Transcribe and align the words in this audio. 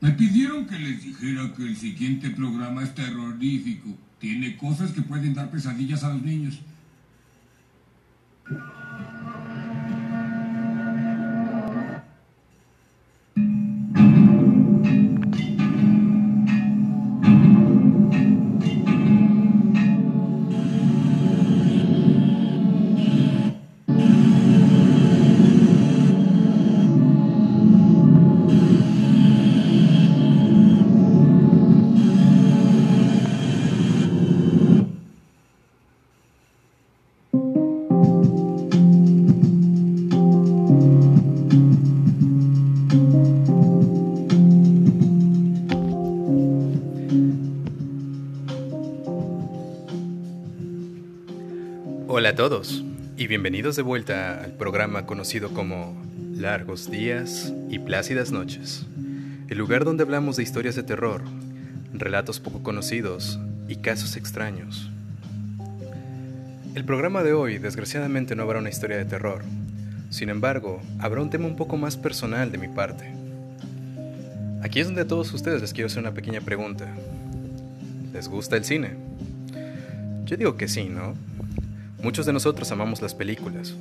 Me 0.00 0.10
pidieron 0.12 0.66
que 0.66 0.78
les 0.78 1.02
dijera 1.02 1.52
que 1.54 1.62
el 1.62 1.76
siguiente 1.76 2.30
programa 2.30 2.82
es 2.82 2.94
terrorífico. 2.94 3.96
Tiene 4.18 4.56
cosas 4.56 4.92
que 4.92 5.02
pueden 5.02 5.34
dar 5.34 5.50
pesadillas 5.50 6.04
a 6.04 6.12
los 6.14 6.22
niños. 6.22 6.58
Hola 52.12 52.30
a 52.30 52.34
todos 52.34 52.84
y 53.16 53.28
bienvenidos 53.28 53.76
de 53.76 53.82
vuelta 53.82 54.42
al 54.42 54.50
programa 54.54 55.06
conocido 55.06 55.54
como 55.54 55.94
Largos 56.34 56.90
días 56.90 57.54
y 57.70 57.78
plácidas 57.78 58.32
noches, 58.32 58.84
el 59.48 59.56
lugar 59.56 59.84
donde 59.84 60.02
hablamos 60.02 60.34
de 60.34 60.42
historias 60.42 60.74
de 60.74 60.82
terror, 60.82 61.22
relatos 61.92 62.40
poco 62.40 62.64
conocidos 62.64 63.38
y 63.68 63.76
casos 63.76 64.16
extraños. 64.16 64.90
El 66.74 66.84
programa 66.84 67.22
de 67.22 67.32
hoy 67.32 67.58
desgraciadamente 67.58 68.34
no 68.34 68.42
habrá 68.42 68.58
una 68.58 68.70
historia 68.70 68.96
de 68.96 69.04
terror, 69.04 69.44
sin 70.10 70.30
embargo, 70.30 70.80
habrá 70.98 71.22
un 71.22 71.30
tema 71.30 71.46
un 71.46 71.54
poco 71.54 71.76
más 71.76 71.96
personal 71.96 72.50
de 72.50 72.58
mi 72.58 72.66
parte. 72.66 73.08
Aquí 74.64 74.80
es 74.80 74.86
donde 74.86 75.02
a 75.02 75.06
todos 75.06 75.32
ustedes 75.32 75.60
les 75.60 75.72
quiero 75.72 75.86
hacer 75.86 76.00
una 76.00 76.12
pequeña 76.12 76.40
pregunta. 76.40 76.92
¿Les 78.12 78.26
gusta 78.26 78.56
el 78.56 78.64
cine? 78.64 78.96
Yo 80.24 80.36
digo 80.36 80.56
que 80.56 80.66
sí, 80.66 80.88
¿no? 80.88 81.14
Muchos 82.02 82.24
de 82.24 82.32
nosotros 82.32 82.72
amamos 82.72 83.02
las 83.02 83.14
películas. 83.14 83.74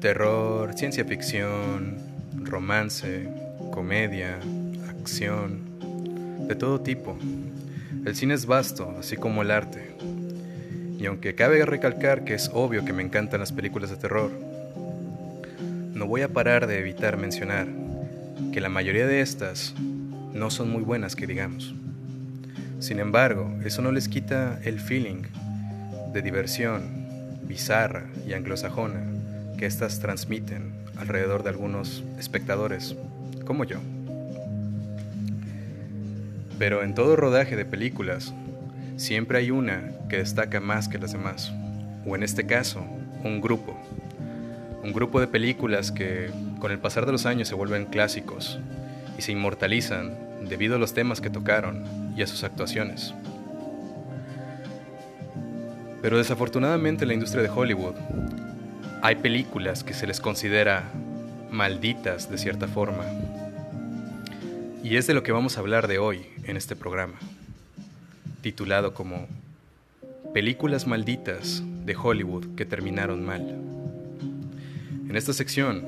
Terror, 0.00 0.74
ciencia 0.74 1.04
ficción, 1.04 1.96
romance, 2.42 3.28
comedia, 3.72 4.40
acción, 4.88 5.60
de 6.48 6.56
todo 6.56 6.80
tipo. 6.80 7.16
El 8.04 8.16
cine 8.16 8.34
es 8.34 8.46
vasto, 8.46 8.96
así 8.98 9.16
como 9.16 9.42
el 9.42 9.52
arte. 9.52 9.94
Y 10.98 11.06
aunque 11.06 11.36
cabe 11.36 11.64
recalcar 11.64 12.24
que 12.24 12.34
es 12.34 12.50
obvio 12.52 12.84
que 12.84 12.92
me 12.92 13.04
encantan 13.04 13.38
las 13.38 13.52
películas 13.52 13.90
de 13.90 13.96
terror, 13.96 14.32
no 15.94 16.06
voy 16.06 16.22
a 16.22 16.28
parar 16.28 16.66
de 16.66 16.80
evitar 16.80 17.16
mencionar 17.16 17.68
que 18.52 18.60
la 18.60 18.68
mayoría 18.68 19.06
de 19.06 19.20
estas 19.20 19.72
no 20.34 20.50
son 20.50 20.68
muy 20.68 20.82
buenas 20.82 21.14
que 21.14 21.28
digamos. 21.28 21.76
Sin 22.80 22.98
embargo, 22.98 23.56
eso 23.64 23.82
no 23.82 23.92
les 23.92 24.08
quita 24.08 24.58
el 24.64 24.80
feeling 24.80 25.22
de 26.12 26.22
diversión 26.22 27.05
bizarra 27.46 28.04
y 28.26 28.32
anglosajona 28.32 29.00
que 29.56 29.66
éstas 29.66 30.00
transmiten 30.00 30.72
alrededor 30.96 31.42
de 31.42 31.50
algunos 31.50 32.04
espectadores, 32.18 32.96
como 33.44 33.64
yo. 33.64 33.78
Pero 36.58 36.82
en 36.82 36.94
todo 36.94 37.16
rodaje 37.16 37.56
de 37.56 37.64
películas, 37.64 38.32
siempre 38.96 39.38
hay 39.38 39.50
una 39.50 39.92
que 40.08 40.18
destaca 40.18 40.60
más 40.60 40.88
que 40.88 40.98
las 40.98 41.12
demás, 41.12 41.52
o 42.06 42.16
en 42.16 42.22
este 42.22 42.46
caso, 42.46 42.84
un 43.24 43.40
grupo. 43.40 43.76
Un 44.82 44.92
grupo 44.92 45.20
de 45.20 45.26
películas 45.26 45.90
que 45.90 46.30
con 46.60 46.70
el 46.70 46.78
pasar 46.78 47.06
de 47.06 47.12
los 47.12 47.26
años 47.26 47.48
se 47.48 47.54
vuelven 47.54 47.86
clásicos 47.86 48.58
y 49.18 49.22
se 49.22 49.32
inmortalizan 49.32 50.14
debido 50.48 50.76
a 50.76 50.78
los 50.78 50.94
temas 50.94 51.20
que 51.20 51.30
tocaron 51.30 51.84
y 52.16 52.22
a 52.22 52.26
sus 52.26 52.44
actuaciones. 52.44 53.14
Pero 56.06 56.18
desafortunadamente 56.18 57.02
en 57.02 57.08
la 57.08 57.14
industria 57.14 57.42
de 57.42 57.48
Hollywood 57.48 57.96
hay 59.02 59.16
películas 59.16 59.82
que 59.82 59.92
se 59.92 60.06
les 60.06 60.20
considera 60.20 60.92
malditas 61.50 62.30
de 62.30 62.38
cierta 62.38 62.68
forma. 62.68 63.04
Y 64.84 64.98
es 64.98 65.08
de 65.08 65.14
lo 65.14 65.24
que 65.24 65.32
vamos 65.32 65.56
a 65.56 65.60
hablar 65.62 65.88
de 65.88 65.98
hoy 65.98 66.24
en 66.44 66.56
este 66.56 66.76
programa, 66.76 67.16
titulado 68.40 68.94
como 68.94 69.26
Películas 70.32 70.86
malditas 70.86 71.64
de 71.84 71.96
Hollywood 71.96 72.54
que 72.54 72.64
terminaron 72.64 73.26
mal. 73.26 73.58
En 75.08 75.16
esta 75.16 75.32
sección 75.32 75.82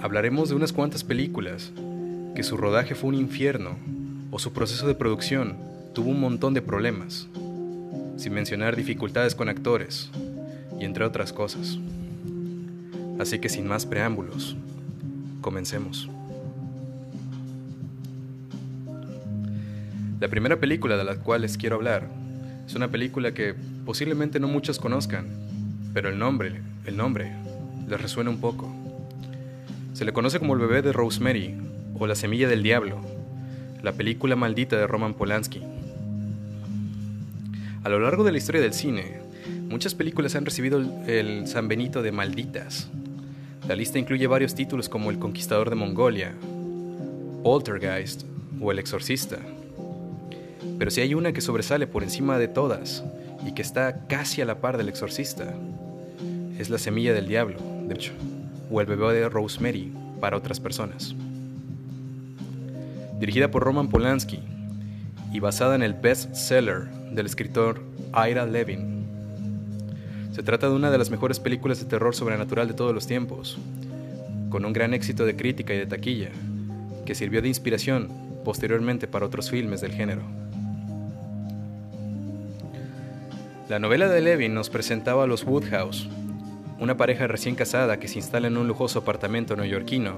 hablaremos 0.00 0.48
de 0.48 0.54
unas 0.54 0.72
cuantas 0.72 1.04
películas 1.04 1.70
que 2.34 2.44
su 2.44 2.56
rodaje 2.56 2.94
fue 2.94 3.10
un 3.10 3.16
infierno 3.16 3.76
o 4.30 4.38
su 4.38 4.54
proceso 4.54 4.86
de 4.86 4.94
producción 4.94 5.58
tuvo 5.92 6.08
un 6.08 6.20
montón 6.20 6.54
de 6.54 6.62
problemas 6.62 7.28
sin 8.16 8.32
mencionar 8.32 8.76
dificultades 8.76 9.34
con 9.34 9.48
actores 9.48 10.10
y 10.80 10.84
entre 10.84 11.04
otras 11.04 11.32
cosas. 11.32 11.78
Así 13.18 13.38
que 13.38 13.48
sin 13.48 13.66
más 13.66 13.86
preámbulos, 13.86 14.56
comencemos. 15.40 16.08
La 20.20 20.28
primera 20.28 20.58
película 20.58 20.96
de 20.96 21.04
la 21.04 21.16
cual 21.16 21.42
les 21.42 21.58
quiero 21.58 21.76
hablar 21.76 22.08
es 22.66 22.74
una 22.74 22.88
película 22.88 23.34
que 23.34 23.54
posiblemente 23.84 24.40
no 24.40 24.48
muchos 24.48 24.78
conozcan, 24.78 25.26
pero 25.92 26.08
el 26.08 26.18
nombre, 26.18 26.62
el 26.86 26.96
nombre, 26.96 27.32
les 27.88 28.00
resuena 28.00 28.30
un 28.30 28.38
poco. 28.38 28.72
Se 29.92 30.04
le 30.04 30.12
conoce 30.12 30.38
como 30.38 30.54
El 30.54 30.60
bebé 30.60 30.82
de 30.82 30.92
Rosemary 30.92 31.54
o 31.98 32.06
La 32.06 32.14
semilla 32.14 32.48
del 32.48 32.62
diablo, 32.62 33.00
la 33.82 33.92
película 33.92 34.34
maldita 34.34 34.76
de 34.76 34.86
Roman 34.86 35.14
Polanski. 35.14 35.62
A 37.84 37.90
lo 37.90 38.00
largo 38.00 38.24
de 38.24 38.32
la 38.32 38.38
historia 38.38 38.62
del 38.62 38.72
cine, 38.72 39.20
muchas 39.68 39.94
películas 39.94 40.34
han 40.34 40.46
recibido 40.46 40.82
el 41.06 41.46
San 41.46 41.68
Benito 41.68 42.00
de 42.00 42.12
malditas. 42.12 42.88
La 43.68 43.76
lista 43.76 43.98
incluye 43.98 44.26
varios 44.26 44.54
títulos 44.54 44.88
como 44.88 45.10
El 45.10 45.18
Conquistador 45.18 45.68
de 45.68 45.76
Mongolia, 45.76 46.32
Poltergeist 47.42 48.22
o 48.58 48.72
El 48.72 48.78
Exorcista. 48.78 49.36
Pero 50.78 50.90
si 50.90 51.02
hay 51.02 51.12
una 51.12 51.34
que 51.34 51.42
sobresale 51.42 51.86
por 51.86 52.02
encima 52.02 52.38
de 52.38 52.48
todas 52.48 53.04
y 53.46 53.52
que 53.52 53.60
está 53.60 54.06
casi 54.06 54.40
a 54.40 54.46
la 54.46 54.62
par 54.62 54.78
del 54.78 54.88
Exorcista, 54.88 55.52
es 56.58 56.70
La 56.70 56.78
Semilla 56.78 57.12
del 57.12 57.28
Diablo, 57.28 57.58
de 57.86 57.96
hecho, 57.96 58.12
o 58.70 58.80
El 58.80 58.86
Bebé 58.86 59.12
de 59.12 59.28
Rosemary 59.28 59.92
para 60.22 60.38
otras 60.38 60.58
personas. 60.58 61.14
Dirigida 63.20 63.50
por 63.50 63.62
Roman 63.62 63.90
Polanski 63.90 64.40
y 65.34 65.40
basada 65.40 65.74
en 65.74 65.82
el 65.82 65.92
best-seller 65.92 67.03
del 67.14 67.26
escritor 67.26 67.80
Ira 68.12 68.44
Levin. 68.46 69.06
Se 70.32 70.42
trata 70.42 70.68
de 70.68 70.74
una 70.74 70.90
de 70.90 70.98
las 70.98 71.10
mejores 71.10 71.38
películas 71.38 71.78
de 71.78 71.86
terror 71.86 72.14
sobrenatural 72.14 72.66
de 72.66 72.74
todos 72.74 72.92
los 72.92 73.06
tiempos, 73.06 73.58
con 74.50 74.64
un 74.64 74.72
gran 74.72 74.94
éxito 74.94 75.24
de 75.24 75.36
crítica 75.36 75.74
y 75.74 75.78
de 75.78 75.86
taquilla, 75.86 76.30
que 77.06 77.14
sirvió 77.14 77.40
de 77.40 77.48
inspiración 77.48 78.08
posteriormente 78.44 79.06
para 79.06 79.26
otros 79.26 79.50
filmes 79.50 79.80
del 79.80 79.92
género. 79.92 80.22
La 83.68 83.78
novela 83.78 84.08
de 84.08 84.20
Levin 84.20 84.54
nos 84.54 84.70
presentaba 84.70 85.24
a 85.24 85.26
los 85.26 85.44
Woodhouse, 85.44 86.08
una 86.80 86.96
pareja 86.96 87.26
recién 87.26 87.54
casada 87.54 87.98
que 87.98 88.08
se 88.08 88.18
instala 88.18 88.48
en 88.48 88.56
un 88.56 88.68
lujoso 88.68 88.98
apartamento 88.98 89.56
neoyorquino, 89.56 90.16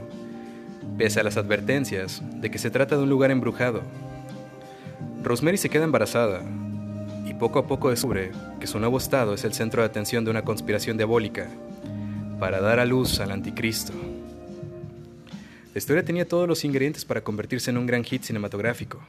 pese 0.99 1.21
a 1.21 1.23
las 1.23 1.37
advertencias 1.37 2.23
de 2.41 2.51
que 2.51 2.59
se 2.59 2.71
trata 2.71 2.97
de 2.97 3.03
un 3.03 3.11
lugar 3.11 3.31
embrujado. 3.31 3.83
Rosemary 5.23 5.59
se 5.59 5.69
queda 5.69 5.85
embarazada, 5.85 6.43
poco 7.39 7.59
a 7.59 7.67
poco 7.67 7.91
descubre 7.91 8.33
que 8.61 8.67
su 8.67 8.79
nuevo 8.79 8.97
estado 8.97 9.35
es 9.35 9.45
el 9.45 9.53
centro 9.53 9.83
de 9.83 9.87
atención 9.87 10.25
de 10.25 10.31
una 10.31 10.43
conspiración 10.43 10.97
diabólica 10.97 11.49
para 12.39 12.61
dar 12.61 12.81
a 12.81 12.87
luz 12.87 13.21
al 13.21 13.31
anticristo. 13.31 13.93
La 15.75 15.79
historia 15.79 16.05
tenía 16.05 16.27
todos 16.27 16.49
los 16.49 16.65
ingredientes 16.65 17.05
para 17.05 17.21
convertirse 17.21 17.71
en 17.71 17.77
un 17.77 17.87
gran 17.87 18.05
hit 18.05 18.23
cinematográfico. 18.23 19.01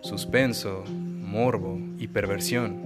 Suspenso, 0.00 0.84
morbo 0.88 1.78
y 1.98 2.08
perversión, 2.08 2.78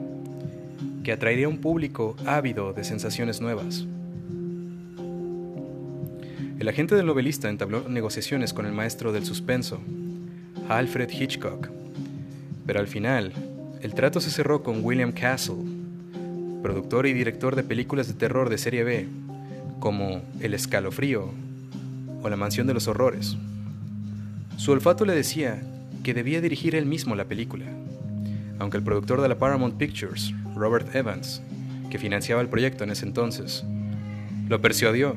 que 1.04 1.12
atraería 1.12 1.46
a 1.46 1.48
un 1.48 1.58
público 1.58 2.16
ávido 2.26 2.72
de 2.72 2.82
sensaciones 2.82 3.40
nuevas. 3.40 3.86
El 6.58 6.68
agente 6.68 6.96
del 6.96 7.06
novelista 7.06 7.48
entabló 7.48 7.88
negociaciones 7.88 8.52
con 8.52 8.66
el 8.66 8.72
maestro 8.72 9.12
del 9.12 9.24
suspenso, 9.24 9.80
Alfred 10.68 11.10
Hitchcock, 11.10 11.68
pero 12.66 12.80
al 12.80 12.88
final 12.88 13.32
el 13.82 13.94
trato 13.94 14.20
se 14.20 14.30
cerró 14.30 14.62
con 14.62 14.84
William 14.84 15.10
Castle, 15.10 15.56
productor 16.62 17.06
y 17.06 17.12
director 17.12 17.56
de 17.56 17.64
películas 17.64 18.06
de 18.06 18.14
terror 18.14 18.48
de 18.48 18.56
serie 18.56 18.84
B, 18.84 19.08
como 19.80 20.22
El 20.40 20.54
escalofrío 20.54 21.30
o 22.22 22.28
La 22.28 22.36
mansión 22.36 22.68
de 22.68 22.74
los 22.74 22.86
horrores. 22.86 23.36
Su 24.56 24.70
olfato 24.70 25.04
le 25.04 25.16
decía 25.16 25.60
que 26.04 26.14
debía 26.14 26.40
dirigir 26.40 26.76
él 26.76 26.86
mismo 26.86 27.16
la 27.16 27.24
película, 27.24 27.64
aunque 28.60 28.76
el 28.76 28.84
productor 28.84 29.20
de 29.20 29.28
la 29.28 29.38
Paramount 29.38 29.76
Pictures, 29.76 30.32
Robert 30.54 30.94
Evans, 30.94 31.42
que 31.90 31.98
financiaba 31.98 32.40
el 32.40 32.48
proyecto 32.48 32.84
en 32.84 32.90
ese 32.90 33.04
entonces, 33.04 33.64
lo 34.48 34.60
persuadió 34.60 35.16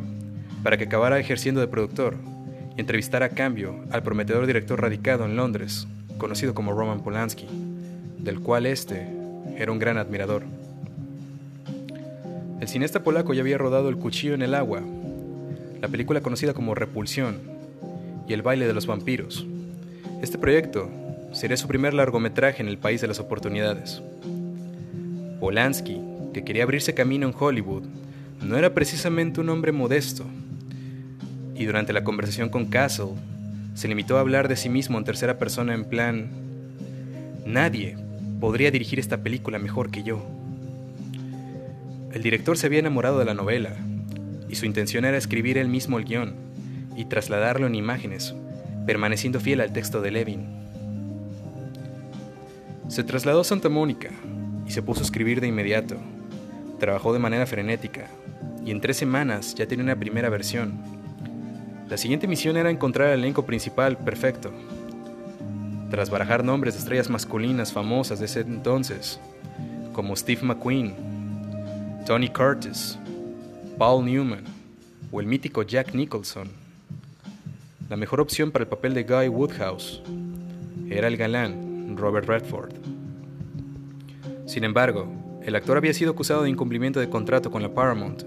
para 0.64 0.78
que 0.78 0.86
acabara 0.86 1.20
ejerciendo 1.20 1.62
de 1.62 1.68
productor 1.68 2.16
y 2.76 2.82
entrevistara 2.82 3.28
a 3.28 3.30
cambio 3.30 3.76
al 3.92 4.02
prometedor 4.02 4.48
director 4.48 4.82
radicado 4.82 5.24
en 5.26 5.36
Londres, 5.36 5.88
conocido 6.18 6.56
como 6.56 6.74
Roman 6.74 7.04
Polanski, 7.04 7.48
del 8.26 8.40
cual 8.40 8.66
este 8.66 9.08
era 9.56 9.72
un 9.72 9.78
gran 9.78 10.00
admirador. 10.00 10.44
El 12.60 12.68
cineasta 12.68 13.04
polaco 13.04 13.36
ya 13.36 13.42
había 13.42 13.60
rodado 13.60 13.88
El 13.88 13.98
cuchillo 13.98 14.34
en 14.34 14.42
el 14.42 14.56
agua, 14.56 14.82
la 15.80 15.88
película 15.88 16.22
conocida 16.22 16.56
como 16.56 16.74
Repulsión 16.74 17.38
y 18.28 18.34
El 18.34 18.42
baile 18.42 18.66
de 18.66 18.74
los 18.74 18.88
vampiros. 18.88 19.46
Este 20.24 20.40
proyecto 20.40 20.90
sería 21.34 21.56
su 21.56 21.68
primer 21.68 21.94
largometraje 21.94 22.64
en 22.64 22.68
el 22.68 22.80
país 22.80 23.00
de 23.00 23.08
las 23.08 23.20
oportunidades. 23.20 24.02
Polanski, 25.40 26.02
que 26.34 26.44
quería 26.44 26.64
abrirse 26.64 26.96
camino 26.96 27.28
en 27.28 27.36
Hollywood, 27.38 27.84
no 28.42 28.58
era 28.58 28.74
precisamente 28.74 29.40
un 29.40 29.50
hombre 29.50 29.72
modesto, 29.72 30.26
y 31.56 31.66
durante 31.66 31.94
la 31.94 32.04
conversación 32.04 32.50
con 32.50 32.66
Castle, 32.66 33.14
se 33.76 33.88
limitó 33.88 34.18
a 34.18 34.22
hablar 34.22 34.48
de 34.48 34.56
sí 34.56 34.70
mismo 34.70 34.98
en 34.98 35.04
tercera 35.04 35.38
persona 35.38 35.76
en 35.76 35.86
plan, 35.86 36.30
nadie 37.46 37.98
podría 38.46 38.70
dirigir 38.70 39.00
esta 39.00 39.24
película 39.24 39.58
mejor 39.58 39.90
que 39.90 40.04
yo. 40.04 40.24
El 42.14 42.22
director 42.22 42.60
se 42.60 42.68
había 42.68 42.78
enamorado 42.78 43.18
de 43.18 43.26
la 43.26 43.34
novela, 43.34 43.76
y 44.48 44.54
su 44.54 44.68
intención 44.68 45.04
era 45.04 45.18
escribir 45.18 45.58
él 45.58 45.68
mismo 45.68 45.98
el 45.98 46.06
guion 46.06 46.36
y 46.96 47.06
trasladarlo 47.06 47.66
en 47.66 47.74
imágenes, 47.74 48.36
permaneciendo 48.86 49.40
fiel 49.40 49.62
al 49.62 49.74
texto 49.74 50.00
de 50.00 50.12
Levin. 50.12 50.46
Se 52.88 53.04
trasladó 53.04 53.42
a 53.42 53.46
Santa 53.46 53.68
Mónica 53.68 54.12
y 54.68 54.70
se 54.70 54.84
puso 54.84 55.00
a 55.00 55.06
escribir 55.06 55.42
de 55.42 55.48
inmediato. 55.48 55.96
Trabajó 56.80 57.14
de 57.14 57.20
manera 57.20 57.48
frenética 57.48 58.06
y 58.64 58.70
en 58.70 58.80
tres 58.80 58.98
semanas 58.98 59.56
ya 59.56 59.66
tenía 59.66 59.86
una 59.86 60.00
primera 60.00 60.30
versión. 60.30 60.74
La 61.90 61.98
siguiente 61.98 62.28
misión 62.28 62.58
era 62.58 62.70
encontrar 62.70 63.10
el 63.10 63.22
elenco 63.22 63.44
principal 63.44 63.98
perfecto. 63.98 64.54
Tras 65.90 66.10
barajar 66.10 66.44
nombres 66.44 66.74
de 66.74 66.80
estrellas 66.80 67.10
masculinas 67.10 67.72
famosas 67.72 68.20
de 68.20 68.26
ese 68.26 68.42
entonces, 68.42 69.20
como 69.94 70.16
Steve 70.16 70.42
McQueen, 70.42 70.94
Tony 72.06 72.30
Curtis, 72.30 72.98
Paul 73.78 74.06
Newman 74.06 74.44
o 75.12 75.22
el 75.22 75.28
mítico 75.28 75.64
Jack 75.64 75.94
Nicholson. 75.94 76.50
La 77.90 77.98
mejor 77.98 78.20
opción 78.20 78.52
para 78.52 78.64
el 78.64 78.70
papel 78.70 78.94
de 78.94 79.04
Guy 79.04 79.28
Woodhouse 79.30 80.02
era 80.90 81.08
el 81.08 81.18
galán 81.18 81.96
Robert 81.98 82.28
Redford. 82.28 82.74
Sin 84.46 84.64
embargo, 84.64 85.08
el 85.44 85.56
actor 85.56 85.78
había 85.78 85.94
sido 85.94 86.12
acusado 86.12 86.44
de 86.44 86.50
incumplimiento 86.50 87.00
de 87.00 87.10
contrato 87.10 87.52
con 87.52 87.62
la 87.62 87.74
Paramount 87.74 88.24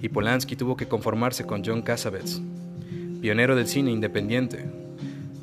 y 0.00 0.08
Polanski 0.10 0.56
tuvo 0.56 0.76
que 0.76 0.86
conformarse 0.86 1.46
con 1.46 1.64
John 1.64 1.80
Cassavetes, 1.80 2.42
pionero 3.22 3.56
del 3.56 3.66
cine 3.66 3.90
independiente, 3.90 4.66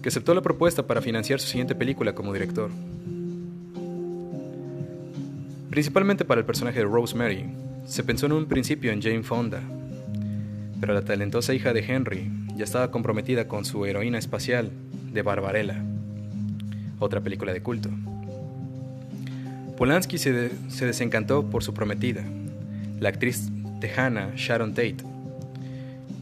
que 0.01 0.09
aceptó 0.09 0.33
la 0.33 0.41
propuesta 0.41 0.85
para 0.87 1.01
financiar 1.01 1.39
su 1.39 1.47
siguiente 1.47 1.75
película 1.75 2.13
como 2.13 2.33
director 2.33 2.71
principalmente 5.71 6.25
para 6.25 6.39
el 6.39 6.45
personaje 6.45 6.79
de 6.79 6.85
Rosemary. 6.85 7.45
Se 7.85 8.03
pensó 8.03 8.25
en 8.27 8.33
un 8.33 8.45
principio 8.45 8.91
en 8.91 9.01
Jane 9.01 9.23
Fonda, 9.23 9.61
pero 10.79 10.93
la 10.93 11.01
talentosa 11.01 11.53
hija 11.53 11.73
de 11.73 11.79
Henry 11.79 12.29
ya 12.57 12.65
estaba 12.65 12.91
comprometida 12.91 13.47
con 13.47 13.63
su 13.63 13.85
heroína 13.85 14.19
espacial 14.19 14.69
de 15.13 15.21
Barbarella, 15.21 15.81
otra 16.99 17.21
película 17.21 17.53
de 17.53 17.63
culto. 17.63 17.89
Polanski 19.77 20.17
se, 20.17 20.51
se 20.67 20.85
desencantó 20.85 21.49
por 21.49 21.63
su 21.63 21.73
prometida, 21.73 22.23
la 22.99 23.09
actriz 23.09 23.49
tejana 23.79 24.33
Sharon 24.35 24.73
Tate, 24.73 24.97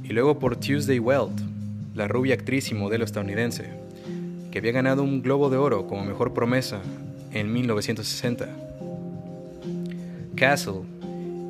y 0.03 0.09
luego 0.09 0.37
por 0.37 0.57
Tuesday 0.57 0.99
Weld, 0.99 1.41
la 1.93 2.07
rubia 2.07 2.35
actriz 2.35 2.71
y 2.71 2.75
modelo 2.75 3.05
estadounidense, 3.05 3.65
que 4.51 4.59
había 4.59 4.71
ganado 4.71 5.03
un 5.03 5.21
Globo 5.21 5.49
de 5.49 5.57
Oro 5.57 5.87
como 5.87 6.03
mejor 6.03 6.33
promesa 6.33 6.81
en 7.31 7.51
1960. 7.51 8.47
Castle 10.35 10.81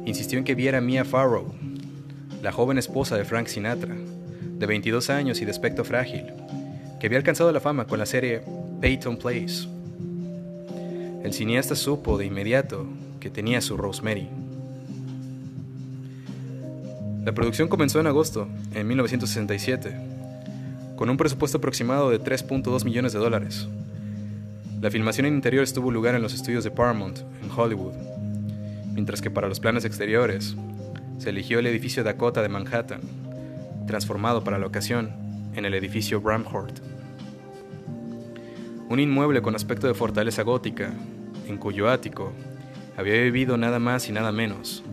insistió 0.06 0.38
en 0.40 0.46
que 0.46 0.56
viera 0.56 0.82
Mia 0.82 1.06
Farrow, 1.06 1.54
la 2.42 2.52
joven 2.52 2.78
esposa 2.78 3.18
de 3.18 3.26
Frank 3.26 3.48
Sinatra, 3.48 3.96
de 4.58 4.66
22 4.66 5.10
años 5.10 5.42
y 5.42 5.46
de 5.46 5.52
aspecto 5.52 5.84
frágil, 5.84 6.26
que 7.00 7.08
había 7.08 7.18
alcanzado 7.18 7.52
la 7.52 7.60
fama 7.60 7.86
con 7.86 8.00
la 8.00 8.06
serie 8.06 8.42
Peyton 8.82 9.18
Place. 9.18 9.68
El 11.24 11.34
cineasta 11.34 11.76
supo 11.76 12.18
de 12.18 12.26
inmediato 12.26 12.86
que 13.20 13.30
tenía 13.30 13.62
su 13.62 13.78
Rosemary. 13.78 14.28
La 17.26 17.34
producción 17.34 17.68
comenzó 17.68 18.00
en 18.00 18.08
agosto, 18.08 18.48
en 18.74 18.88
1967, 18.88 20.19
con 21.00 21.10
un 21.10 21.16
presupuesto 21.16 21.60
aproximado 21.60 22.10
de 22.10 22.20
3.2 22.22 22.84
millones 22.84 23.14
de 23.14 23.20
dólares. 23.20 23.70
La 24.82 24.92
filmación 24.92 25.28
en 25.28 25.36
interior 25.36 25.64
estuvo 25.64 25.92
lugar 25.92 26.14
en 26.14 26.22
los 26.22 26.34
estudios 26.34 26.66
de 26.66 26.72
Paramount, 26.72 27.20
en 27.42 27.50
Hollywood 27.50 27.94
mientras 29.00 29.22
que 29.22 29.32
para 29.32 29.48
los 29.48 29.62
planes 29.62 29.86
exteriores 29.86 30.58
se 31.20 31.30
eligió 31.30 31.60
el 31.60 31.68
edificio 31.68 32.04
Dakota 32.04 32.42
de 32.42 32.50
Manhattan, 32.50 33.00
transformado 33.88 34.44
para 34.44 34.60
la 34.60 34.66
ocasión 34.66 35.14
en 35.56 35.64
el 35.64 35.74
edificio 35.74 36.20
Bramhort. 36.20 36.80
Un 38.90 39.00
inmueble 39.00 39.42
con 39.42 39.56
aspecto 39.56 39.88
de 39.88 39.94
fortaleza 39.94 40.44
gótica, 40.44 40.92
en 41.48 41.58
cuyo 41.58 41.90
ático 41.90 42.34
había 42.98 43.14
vivido 43.14 43.56
nada 43.56 43.80
más 43.80 44.10
y 44.10 44.12
nada 44.12 44.34
menos 44.34 44.84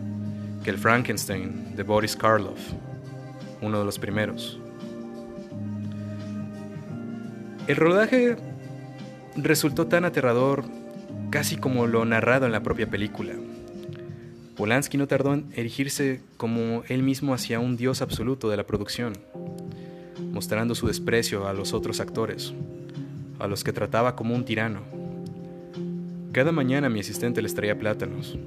que 0.63 0.69
el 0.69 0.77
Frankenstein 0.77 1.75
de 1.75 1.83
Boris 1.83 2.15
Karloff, 2.15 2.61
uno 3.61 3.79
de 3.79 3.83
los 3.83 3.99
primeros. 3.99 4.57
El 7.67 7.75
rodaje 7.75 8.37
resultó 9.35 9.87
tan 9.87 10.05
aterrador 10.05 10.63
casi 11.29 11.57
como 11.57 11.85
lo 11.85 12.05
narrado 12.05 12.45
en 12.45 12.53
la 12.53 12.63
propia 12.63 12.89
película. 12.89 13.33
Polanski 14.55 14.97
no 14.97 15.05
tardó 15.05 15.33
en 15.33 15.47
erigirse 15.53 16.21
como 16.37 16.83
él 16.87 17.03
mismo 17.03 17.33
hacia 17.33 17.59
un 17.59 17.75
dios 17.75 18.01
absoluto 18.01 18.49
de 18.49 18.55
la 18.55 18.65
producción, 18.65 19.17
mostrando 20.31 20.75
su 20.75 20.87
desprecio 20.87 21.45
a 21.45 21.53
los 21.53 21.73
otros 21.73 21.99
actores, 21.99 22.53
a 23.37 23.47
los 23.47 23.65
que 23.65 23.73
trataba 23.73 24.15
como 24.15 24.33
un 24.33 24.45
tirano. 24.45 24.79
Cada 26.31 26.53
mañana 26.53 26.87
mi 26.87 27.01
asistente 27.01 27.41
les 27.41 27.53
traía 27.53 27.77
plátanos, 27.77 28.37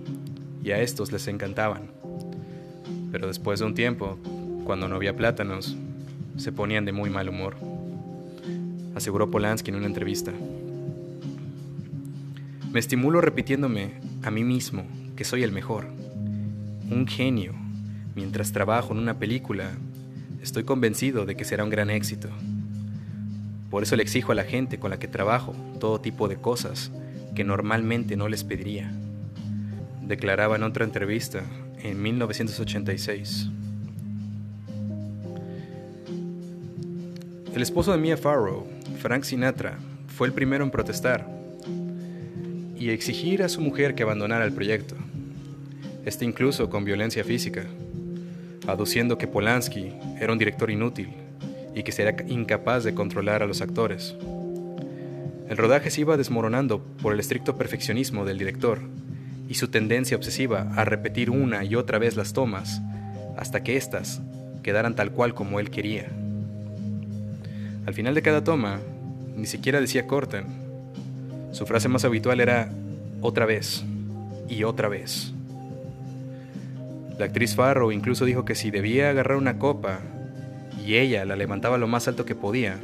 y 0.64 0.70
a 0.70 0.80
estos 0.80 1.12
les 1.12 1.28
encantaban. 1.28 1.90
Pero 3.12 3.26
después 3.26 3.60
de 3.60 3.66
un 3.66 3.74
tiempo, 3.74 4.18
cuando 4.64 4.88
no 4.88 4.96
había 4.96 5.14
plátanos, 5.14 5.76
se 6.38 6.52
ponían 6.52 6.86
de 6.86 6.92
muy 6.92 7.10
mal 7.10 7.28
humor, 7.28 7.56
aseguró 9.00 9.30
Polanski 9.30 9.70
en 9.70 9.76
una 9.76 9.86
entrevista. 9.86 10.32
Me 12.70 12.78
estimulo 12.78 13.20
repitiéndome 13.20 13.94
a 14.22 14.30
mí 14.30 14.44
mismo 14.44 14.84
que 15.16 15.24
soy 15.24 15.42
el 15.42 15.52
mejor, 15.52 15.86
un 16.90 17.06
genio. 17.06 17.54
Mientras 18.14 18.52
trabajo 18.52 18.92
en 18.92 18.98
una 18.98 19.18
película, 19.18 19.72
estoy 20.42 20.64
convencido 20.64 21.24
de 21.24 21.34
que 21.34 21.44
será 21.44 21.64
un 21.64 21.70
gran 21.70 21.90
éxito. 21.90 22.28
Por 23.70 23.82
eso 23.82 23.96
le 23.96 24.02
exijo 24.02 24.32
a 24.32 24.34
la 24.34 24.44
gente 24.44 24.78
con 24.78 24.90
la 24.90 24.98
que 24.98 25.08
trabajo 25.08 25.54
todo 25.80 26.00
tipo 26.00 26.28
de 26.28 26.36
cosas 26.36 26.92
que 27.34 27.44
normalmente 27.44 28.16
no 28.16 28.28
les 28.28 28.44
pediría. 28.44 28.92
Declaraba 30.02 30.56
en 30.56 30.62
otra 30.62 30.84
entrevista 30.84 31.42
en 31.82 32.02
1986. 32.02 33.50
El 37.54 37.62
esposo 37.62 37.92
de 37.92 37.98
Mia 37.98 38.16
Farrow, 38.16 38.66
Frank 38.98 39.24
Sinatra, 39.24 39.78
fue 40.08 40.26
el 40.26 40.32
primero 40.32 40.64
en 40.64 40.70
protestar 40.70 41.26
y 42.78 42.90
exigir 42.90 43.42
a 43.42 43.48
su 43.48 43.60
mujer 43.60 43.94
que 43.94 44.02
abandonara 44.02 44.44
el 44.44 44.52
proyecto 44.52 44.96
este 46.04 46.24
incluso 46.24 46.70
con 46.70 46.84
violencia 46.84 47.24
física, 47.24 47.64
aduciendo 48.66 49.18
que 49.18 49.26
Polanski 49.26 49.92
era 50.18 50.32
un 50.32 50.38
director 50.38 50.70
inútil 50.70 51.10
y 51.74 51.82
que 51.82 51.92
sería 51.92 52.16
incapaz 52.26 52.84
de 52.84 52.94
controlar 52.94 53.42
a 53.42 53.46
los 53.46 53.60
actores. 53.60 54.16
El 55.48 55.56
rodaje 55.56 55.90
se 55.90 56.02
iba 56.02 56.16
desmoronando 56.16 56.82
por 57.02 57.12
el 57.12 57.20
estricto 57.20 57.56
perfeccionismo 57.56 58.24
del 58.24 58.38
director 58.38 58.80
y 59.48 59.54
su 59.54 59.68
tendencia 59.68 60.16
obsesiva 60.16 60.72
a 60.76 60.84
repetir 60.84 61.30
una 61.30 61.64
y 61.64 61.74
otra 61.74 61.98
vez 61.98 62.16
las 62.16 62.32
tomas 62.32 62.80
hasta 63.36 63.62
que 63.62 63.76
éstas 63.76 64.20
quedaran 64.62 64.94
tal 64.94 65.10
cual 65.12 65.34
como 65.34 65.60
él 65.60 65.70
quería. 65.70 66.08
Al 67.90 67.94
final 67.94 68.14
de 68.14 68.22
cada 68.22 68.44
toma, 68.44 68.78
ni 69.34 69.46
siquiera 69.46 69.80
decía 69.80 70.06
corten. 70.06 70.46
Su 71.50 71.66
frase 71.66 71.88
más 71.88 72.04
habitual 72.04 72.40
era 72.40 72.70
otra 73.20 73.46
vez 73.46 73.82
y 74.48 74.62
otra 74.62 74.88
vez. 74.88 75.32
La 77.18 77.24
actriz 77.24 77.56
Farrow 77.56 77.90
incluso 77.90 78.26
dijo 78.26 78.44
que 78.44 78.54
si 78.54 78.70
debía 78.70 79.10
agarrar 79.10 79.36
una 79.36 79.58
copa 79.58 79.98
y 80.86 80.98
ella 80.98 81.24
la 81.24 81.34
levantaba 81.34 81.78
lo 81.78 81.88
más 81.88 82.06
alto 82.06 82.24
que 82.24 82.36
podía, 82.36 82.76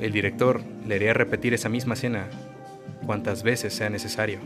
el 0.00 0.10
director 0.10 0.62
le 0.88 0.94
haría 0.94 1.12
repetir 1.12 1.52
esa 1.52 1.68
misma 1.68 1.92
escena 1.92 2.28
cuantas 3.04 3.42
veces 3.42 3.74
sea 3.74 3.90
necesario. 3.90 4.38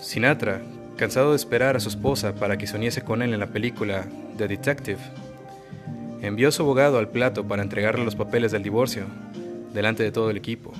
Sinatra, 0.00 0.62
cansado 0.96 1.32
de 1.32 1.36
esperar 1.36 1.76
a 1.76 1.80
su 1.80 1.90
esposa 1.90 2.34
para 2.34 2.56
que 2.56 2.66
se 2.66 2.76
uniese 2.76 3.02
con 3.02 3.20
él 3.20 3.34
en 3.34 3.40
la 3.40 3.48
película 3.48 4.06
The 4.38 4.48
Detective, 4.48 5.00
envió 6.22 6.48
a 6.48 6.52
su 6.52 6.62
abogado 6.62 6.98
al 6.98 7.08
plato 7.08 7.46
para 7.46 7.62
entregarle 7.62 8.04
los 8.04 8.14
papeles 8.14 8.52
del 8.52 8.62
divorcio 8.62 9.04
delante 9.72 10.02
de 10.02 10.12
todo 10.12 10.30
el 10.30 10.36
equipo. 10.36 10.72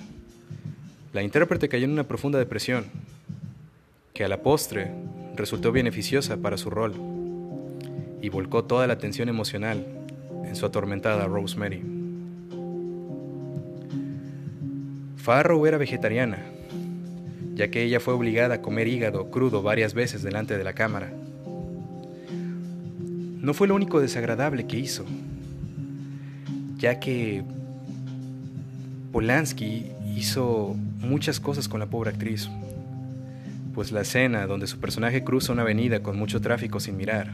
La 1.12 1.22
intérprete 1.22 1.68
cayó 1.68 1.84
en 1.84 1.92
una 1.92 2.04
profunda 2.04 2.38
depresión, 2.38 2.84
que 4.14 4.24
a 4.24 4.28
la 4.28 4.42
postre 4.42 4.90
resultó 5.34 5.72
beneficiosa 5.72 6.36
para 6.36 6.56
su 6.56 6.70
rol, 6.70 6.94
y 8.22 8.28
volcó 8.28 8.64
toda 8.64 8.86
la 8.86 8.98
tensión 8.98 9.28
emocional 9.28 9.86
en 10.44 10.54
su 10.56 10.66
atormentada 10.66 11.26
Rosemary. 11.26 11.82
Farrow 15.16 15.66
era 15.66 15.78
vegetariana, 15.78 16.38
ya 17.54 17.70
que 17.70 17.82
ella 17.82 18.00
fue 18.00 18.14
obligada 18.14 18.56
a 18.56 18.62
comer 18.62 18.88
hígado 18.88 19.30
crudo 19.30 19.62
varias 19.62 19.94
veces 19.94 20.22
delante 20.22 20.56
de 20.56 20.64
la 20.64 20.74
cámara. 20.74 21.12
No 23.40 23.54
fue 23.54 23.68
lo 23.68 23.74
único 23.74 24.00
desagradable 24.00 24.66
que 24.66 24.78
hizo, 24.78 25.04
ya 26.80 26.98
que 26.98 27.44
Polanski 29.12 29.92
hizo 30.16 30.74
muchas 30.98 31.38
cosas 31.38 31.68
con 31.68 31.78
la 31.78 31.86
pobre 31.86 32.10
actriz, 32.10 32.48
pues 33.74 33.92
la 33.92 34.00
escena 34.00 34.46
donde 34.46 34.66
su 34.66 34.80
personaje 34.80 35.22
cruza 35.22 35.52
una 35.52 35.62
avenida 35.62 36.02
con 36.02 36.16
mucho 36.16 36.40
tráfico 36.40 36.80
sin 36.80 36.96
mirar, 36.96 37.32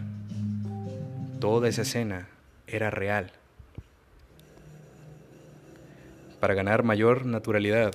toda 1.39 1.69
esa 1.69 1.83
escena 1.83 2.29
era 2.67 2.91
real. 2.91 3.31
Para 6.41 6.55
ganar 6.55 6.83
mayor 6.83 7.25
naturalidad, 7.25 7.95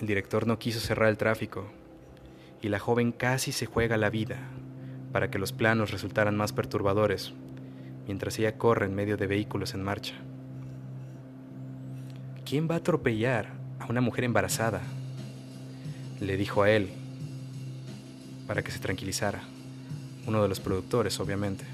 el 0.00 0.06
director 0.06 0.46
no 0.46 0.58
quiso 0.58 0.80
cerrar 0.80 1.10
el 1.10 1.18
tráfico 1.18 1.70
y 2.62 2.68
la 2.70 2.78
joven 2.78 3.12
casi 3.12 3.52
se 3.52 3.66
juega 3.66 3.98
la 3.98 4.08
vida 4.08 4.38
para 5.12 5.30
que 5.30 5.38
los 5.38 5.52
planos 5.52 5.90
resultaran 5.90 6.36
más 6.36 6.52
perturbadores 6.54 7.34
mientras 8.06 8.38
ella 8.38 8.56
corre 8.56 8.86
en 8.86 8.94
medio 8.94 9.18
de 9.18 9.26
vehículos 9.26 9.74
en 9.74 9.82
marcha. 9.82 10.14
¿Quién 12.48 12.66
va 12.66 12.76
a 12.76 12.78
atropellar 12.78 13.52
a 13.78 13.84
una 13.90 14.00
mujer 14.00 14.24
embarazada? 14.24 14.80
Le 16.18 16.38
dijo 16.38 16.62
a 16.62 16.70
él, 16.70 16.88
para 18.46 18.62
que 18.62 18.70
se 18.70 18.78
tranquilizara, 18.78 19.42
uno 20.26 20.42
de 20.42 20.48
los 20.48 20.58
productores, 20.58 21.20
obviamente. 21.20 21.66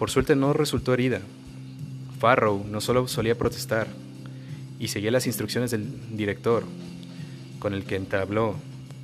Por 0.00 0.10
suerte 0.10 0.34
no 0.34 0.52
resultó 0.52 0.94
herida. 0.94 1.20
Farrow 2.18 2.64
no 2.68 2.80
solo 2.80 3.06
solía 3.06 3.38
protestar, 3.38 3.86
y 4.80 4.88
seguía 4.88 5.12
las 5.12 5.28
instrucciones 5.28 5.70
del 5.70 6.16
director, 6.16 6.64
con 7.60 7.74
el 7.74 7.84
que 7.84 7.94
entabló 7.94 8.56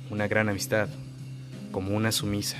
una 0.09 0.27
gran 0.27 0.49
amistad, 0.49 0.89
como 1.71 1.95
una 1.95 2.11
sumisa. 2.11 2.57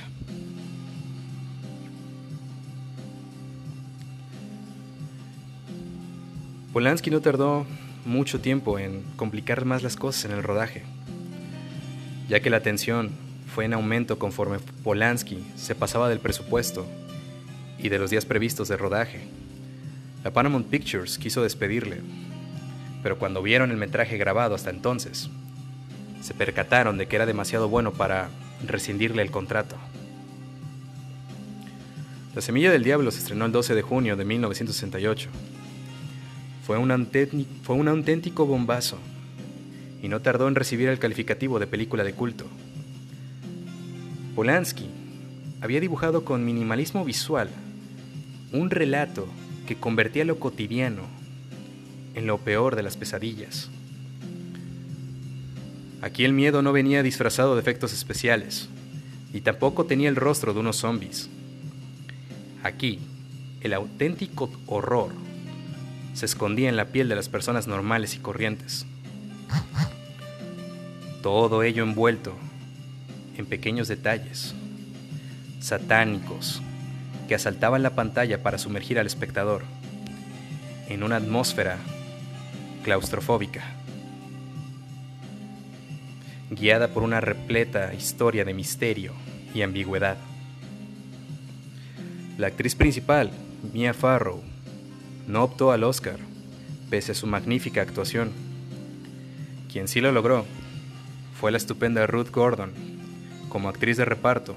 Polanski 6.76 7.08
no 7.08 7.22
tardó 7.22 7.64
mucho 8.04 8.38
tiempo 8.42 8.78
en 8.78 9.02
complicar 9.16 9.64
más 9.64 9.82
las 9.82 9.96
cosas 9.96 10.26
en 10.26 10.32
el 10.32 10.42
rodaje, 10.42 10.82
ya 12.28 12.40
que 12.40 12.50
la 12.50 12.60
tensión 12.60 13.12
fue 13.46 13.64
en 13.64 13.72
aumento 13.72 14.18
conforme 14.18 14.58
Polanski 14.84 15.42
se 15.56 15.74
pasaba 15.74 16.10
del 16.10 16.20
presupuesto 16.20 16.84
y 17.78 17.88
de 17.88 17.98
los 17.98 18.10
días 18.10 18.26
previstos 18.26 18.68
de 18.68 18.76
rodaje. 18.76 19.20
La 20.22 20.34
Paramount 20.34 20.68
Pictures 20.68 21.16
quiso 21.16 21.42
despedirle, 21.42 22.02
pero 23.02 23.18
cuando 23.18 23.40
vieron 23.40 23.70
el 23.70 23.78
metraje 23.78 24.18
grabado 24.18 24.54
hasta 24.54 24.68
entonces, 24.68 25.30
se 26.20 26.34
percataron 26.34 26.98
de 26.98 27.08
que 27.08 27.16
era 27.16 27.24
demasiado 27.24 27.70
bueno 27.70 27.94
para 27.94 28.28
rescindirle 28.66 29.22
el 29.22 29.30
contrato. 29.30 29.76
La 32.34 32.42
Semilla 32.42 32.70
del 32.70 32.84
Diablo 32.84 33.10
se 33.12 33.20
estrenó 33.20 33.46
el 33.46 33.52
12 33.52 33.74
de 33.74 33.80
junio 33.80 34.14
de 34.14 34.26
1968 34.26 35.30
fue 36.66 36.76
un, 36.78 36.90
auténtico 37.88 38.44
bombazo 38.44 38.98
y 40.02 40.08
no 40.08 40.20
tardó 40.20 40.48
en 40.48 40.56
recibir 40.56 40.88
el 40.88 40.98
calificativo 40.98 41.60
de 41.60 41.68
película 41.68 42.02
de 42.02 42.12
culto. 42.12 42.44
Polanski 44.34 44.88
había 45.60 45.78
dibujado 45.78 46.24
con 46.24 46.44
minimalismo 46.44 47.04
visual 47.04 47.50
un 48.52 48.70
relato 48.70 49.28
que 49.68 49.76
convertía 49.76 50.24
lo 50.24 50.40
cotidiano 50.40 51.02
en 52.16 52.26
lo 52.26 52.38
peor 52.38 52.74
de 52.74 52.82
las 52.82 52.96
pesadillas. 52.96 53.70
Aquí 56.02 56.24
el 56.24 56.32
miedo 56.32 56.62
no 56.62 56.72
venía 56.72 57.04
disfrazado 57.04 57.54
de 57.54 57.60
efectos 57.60 57.92
especiales, 57.92 58.68
y 59.32 59.40
tampoco 59.42 59.86
tenía 59.86 60.08
el 60.08 60.16
rostro 60.16 60.52
de 60.52 60.60
unos 60.60 60.78
zombies. 60.78 61.28
Aquí, 62.64 62.98
el 63.60 63.72
auténtico 63.72 64.50
horror 64.66 65.25
se 66.16 66.24
escondía 66.24 66.70
en 66.70 66.76
la 66.76 66.86
piel 66.86 67.10
de 67.10 67.14
las 67.14 67.28
personas 67.28 67.66
normales 67.66 68.14
y 68.14 68.18
corrientes. 68.20 68.86
Todo 71.22 71.62
ello 71.62 71.82
envuelto 71.82 72.34
en 73.36 73.44
pequeños 73.44 73.86
detalles, 73.86 74.54
satánicos, 75.60 76.62
que 77.28 77.34
asaltaban 77.34 77.82
la 77.82 77.94
pantalla 77.94 78.42
para 78.42 78.56
sumergir 78.56 78.98
al 78.98 79.06
espectador 79.06 79.64
en 80.88 81.02
una 81.02 81.16
atmósfera 81.16 81.76
claustrofóbica, 82.82 83.74
guiada 86.48 86.88
por 86.88 87.02
una 87.02 87.20
repleta 87.20 87.92
historia 87.92 88.46
de 88.46 88.54
misterio 88.54 89.12
y 89.54 89.60
ambigüedad. 89.60 90.16
La 92.38 92.46
actriz 92.46 92.74
principal, 92.74 93.32
Mia 93.74 93.92
Farrow, 93.92 94.55
no 95.26 95.42
optó 95.42 95.72
al 95.72 95.84
Oscar, 95.84 96.18
pese 96.90 97.12
a 97.12 97.14
su 97.14 97.26
magnífica 97.26 97.82
actuación. 97.82 98.30
Quien 99.70 99.88
sí 99.88 100.00
lo 100.00 100.12
logró 100.12 100.44
fue 101.38 101.50
la 101.50 101.58
estupenda 101.58 102.06
Ruth 102.06 102.30
Gordon, 102.30 102.72
como 103.48 103.68
actriz 103.68 103.96
de 103.96 104.04
reparto, 104.04 104.54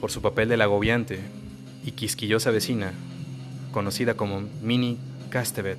por 0.00 0.10
su 0.10 0.20
papel 0.20 0.48
de 0.48 0.56
la 0.56 0.64
agobiante 0.64 1.20
y 1.84 1.92
quisquillosa 1.92 2.50
vecina, 2.50 2.92
conocida 3.70 4.14
como 4.14 4.42
Minnie 4.62 4.98
Castevet. 5.30 5.78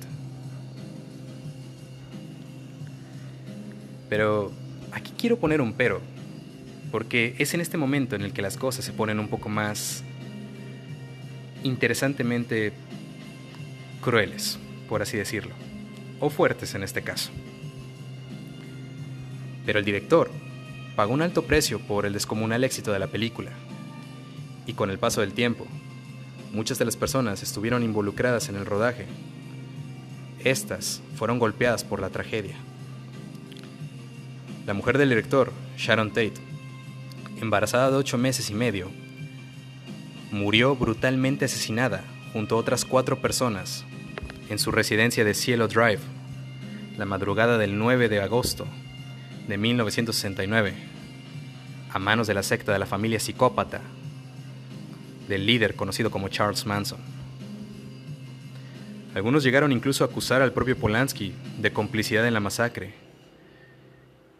Pero 4.08 4.52
aquí 4.92 5.12
quiero 5.16 5.38
poner 5.38 5.60
un 5.60 5.74
pero, 5.74 6.00
porque 6.90 7.34
es 7.38 7.54
en 7.54 7.60
este 7.60 7.76
momento 7.76 8.16
en 8.16 8.22
el 8.22 8.32
que 8.32 8.42
las 8.42 8.56
cosas 8.56 8.84
se 8.84 8.92
ponen 8.92 9.18
un 9.18 9.28
poco 9.28 9.48
más 9.48 10.02
interesantemente 11.62 12.72
crueles, 14.04 14.58
por 14.86 15.00
así 15.00 15.16
decirlo, 15.16 15.54
o 16.20 16.28
fuertes 16.28 16.74
en 16.74 16.82
este 16.82 17.02
caso. 17.02 17.30
Pero 19.64 19.78
el 19.78 19.84
director 19.86 20.30
pagó 20.94 21.14
un 21.14 21.22
alto 21.22 21.46
precio 21.46 21.80
por 21.80 22.04
el 22.04 22.12
descomunal 22.12 22.64
éxito 22.64 22.92
de 22.92 22.98
la 22.98 23.06
película, 23.06 23.50
y 24.66 24.74
con 24.74 24.90
el 24.90 24.98
paso 24.98 25.22
del 25.22 25.32
tiempo, 25.32 25.66
muchas 26.52 26.78
de 26.78 26.84
las 26.84 26.98
personas 26.98 27.42
estuvieron 27.42 27.82
involucradas 27.82 28.50
en 28.50 28.56
el 28.56 28.66
rodaje. 28.66 29.06
Estas 30.44 31.00
fueron 31.16 31.38
golpeadas 31.38 31.82
por 31.82 31.98
la 31.98 32.10
tragedia. 32.10 32.56
La 34.66 34.74
mujer 34.74 34.98
del 34.98 35.08
director, 35.08 35.50
Sharon 35.78 36.10
Tate, 36.10 36.34
embarazada 37.40 37.90
de 37.90 37.96
ocho 37.96 38.18
meses 38.18 38.50
y 38.50 38.54
medio, 38.54 38.90
murió 40.30 40.76
brutalmente 40.76 41.46
asesinada 41.46 42.04
junto 42.34 42.54
a 42.54 42.58
otras 42.58 42.84
cuatro 42.84 43.20
personas 43.22 43.86
en 44.48 44.58
su 44.58 44.70
residencia 44.70 45.24
de 45.24 45.34
Cielo 45.34 45.68
Drive, 45.68 46.00
la 46.98 47.06
madrugada 47.06 47.58
del 47.58 47.78
9 47.78 48.08
de 48.08 48.20
agosto 48.20 48.66
de 49.48 49.56
1969, 49.56 50.74
a 51.90 51.98
manos 51.98 52.26
de 52.26 52.34
la 52.34 52.42
secta 52.42 52.72
de 52.72 52.78
la 52.78 52.86
familia 52.86 53.20
psicópata 53.20 53.80
del 55.28 55.46
líder 55.46 55.74
conocido 55.74 56.10
como 56.10 56.28
Charles 56.28 56.66
Manson. 56.66 57.00
Algunos 59.14 59.44
llegaron 59.44 59.72
incluso 59.72 60.04
a 60.04 60.08
acusar 60.08 60.42
al 60.42 60.52
propio 60.52 60.76
Polanski 60.76 61.34
de 61.58 61.72
complicidad 61.72 62.26
en 62.26 62.34
la 62.34 62.40
masacre, 62.40 62.94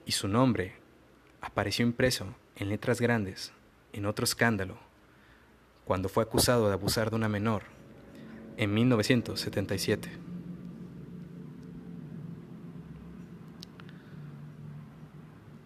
y 0.05 0.13
su 0.13 0.29
nombre 0.29 0.75
apareció 1.41 1.87
impreso 1.87 2.27
en 2.57 2.69
letras 2.69 3.01
grandes 3.01 3.53
en 3.93 4.05
otro 4.05 4.25
escándalo, 4.25 4.77
cuando 5.85 6.09
fue 6.09 6.25
acusado 6.25 6.67
de 6.69 6.75
abusar 6.75 7.11
de 7.11 7.17
una 7.17 7.29
menor 7.29 7.63
en 8.57 8.75
1977. 8.75 10.11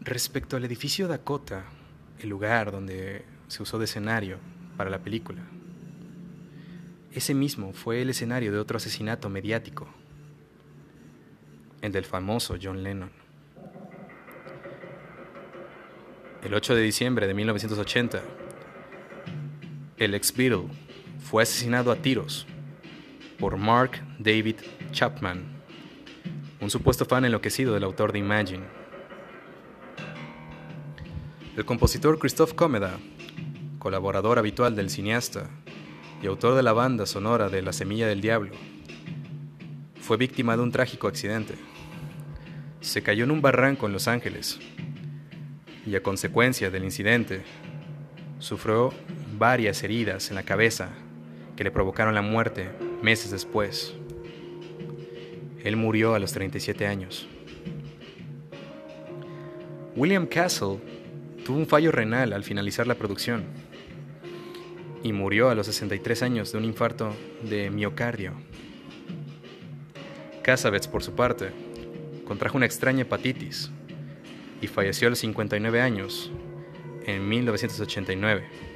Respecto 0.00 0.56
al 0.56 0.64
edificio 0.64 1.06
Dakota, 1.06 1.64
el 2.18 2.28
lugar 2.28 2.72
donde 2.72 3.24
se 3.48 3.62
usó 3.62 3.78
de 3.78 3.84
escenario 3.84 4.38
para 4.76 4.90
la 4.90 5.00
película, 5.00 5.42
ese 7.12 7.34
mismo 7.34 7.72
fue 7.72 8.02
el 8.02 8.10
escenario 8.10 8.52
de 8.52 8.58
otro 8.58 8.78
asesinato 8.78 9.28
mediático, 9.28 9.88
el 11.82 11.92
del 11.92 12.04
famoso 12.04 12.56
John 12.60 12.82
Lennon. 12.82 13.10
El 16.42 16.54
8 16.54 16.74
de 16.74 16.82
diciembre 16.82 17.26
de 17.26 17.34
1980, 17.34 18.22
el 19.98 20.14
ex 20.14 20.34
Beatle 20.34 20.68
fue 21.18 21.42
asesinado 21.42 21.90
a 21.90 21.96
tiros 21.96 22.46
por 23.38 23.56
Mark 23.56 23.92
David 24.18 24.56
Chapman, 24.90 25.44
un 26.60 26.70
supuesto 26.70 27.04
fan 27.04 27.24
enloquecido 27.24 27.72
del 27.72 27.84
autor 27.84 28.12
de 28.12 28.18
Imagine. 28.18 28.64
El 31.56 31.64
compositor 31.64 32.18
Christoph 32.18 32.54
Komeda, 32.54 32.98
colaborador 33.78 34.38
habitual 34.38 34.74
del 34.74 34.90
cineasta 34.90 35.48
y 36.20 36.26
autor 36.26 36.56
de 36.56 36.64
la 36.64 36.72
banda 36.72 37.06
sonora 37.06 37.48
de 37.48 37.62
La 37.62 37.72
Semilla 37.72 38.08
del 38.08 38.20
Diablo, 38.20 38.52
fue 40.00 40.16
víctima 40.16 40.56
de 40.56 40.62
un 40.62 40.72
trágico 40.72 41.06
accidente. 41.06 41.54
Se 42.80 43.02
cayó 43.02 43.24
en 43.24 43.30
un 43.30 43.40
barranco 43.40 43.86
en 43.86 43.92
Los 43.92 44.08
Ángeles 44.08 44.58
y 45.86 45.94
a 45.94 46.02
consecuencia 46.02 46.70
del 46.70 46.84
incidente 46.84 47.42
sufrió 48.40 48.92
varias 49.36 49.82
heridas 49.82 50.30
en 50.30 50.34
la 50.34 50.42
cabeza 50.42 50.90
que 51.56 51.64
le 51.64 51.70
provocaron 51.70 52.14
la 52.14 52.22
muerte 52.22 52.87
meses 53.02 53.30
después. 53.30 53.94
Él 55.64 55.76
murió 55.76 56.14
a 56.14 56.18
los 56.18 56.32
37 56.32 56.86
años. 56.86 57.28
William 59.96 60.26
Castle 60.26 60.78
tuvo 61.44 61.58
un 61.58 61.66
fallo 61.66 61.90
renal 61.90 62.32
al 62.32 62.44
finalizar 62.44 62.86
la 62.86 62.94
producción 62.94 63.44
y 65.02 65.12
murió 65.12 65.50
a 65.50 65.54
los 65.54 65.66
63 65.66 66.22
años 66.22 66.52
de 66.52 66.58
un 66.58 66.64
infarto 66.64 67.14
de 67.42 67.70
miocardio. 67.70 68.32
Cassavetes, 70.42 70.88
por 70.88 71.02
su 71.02 71.14
parte, 71.14 71.50
contrajo 72.24 72.56
una 72.56 72.66
extraña 72.66 73.02
hepatitis 73.02 73.70
y 74.60 74.66
falleció 74.66 75.08
a 75.08 75.10
los 75.10 75.18
59 75.18 75.80
años 75.80 76.30
en 77.06 77.28
1989. 77.28 78.67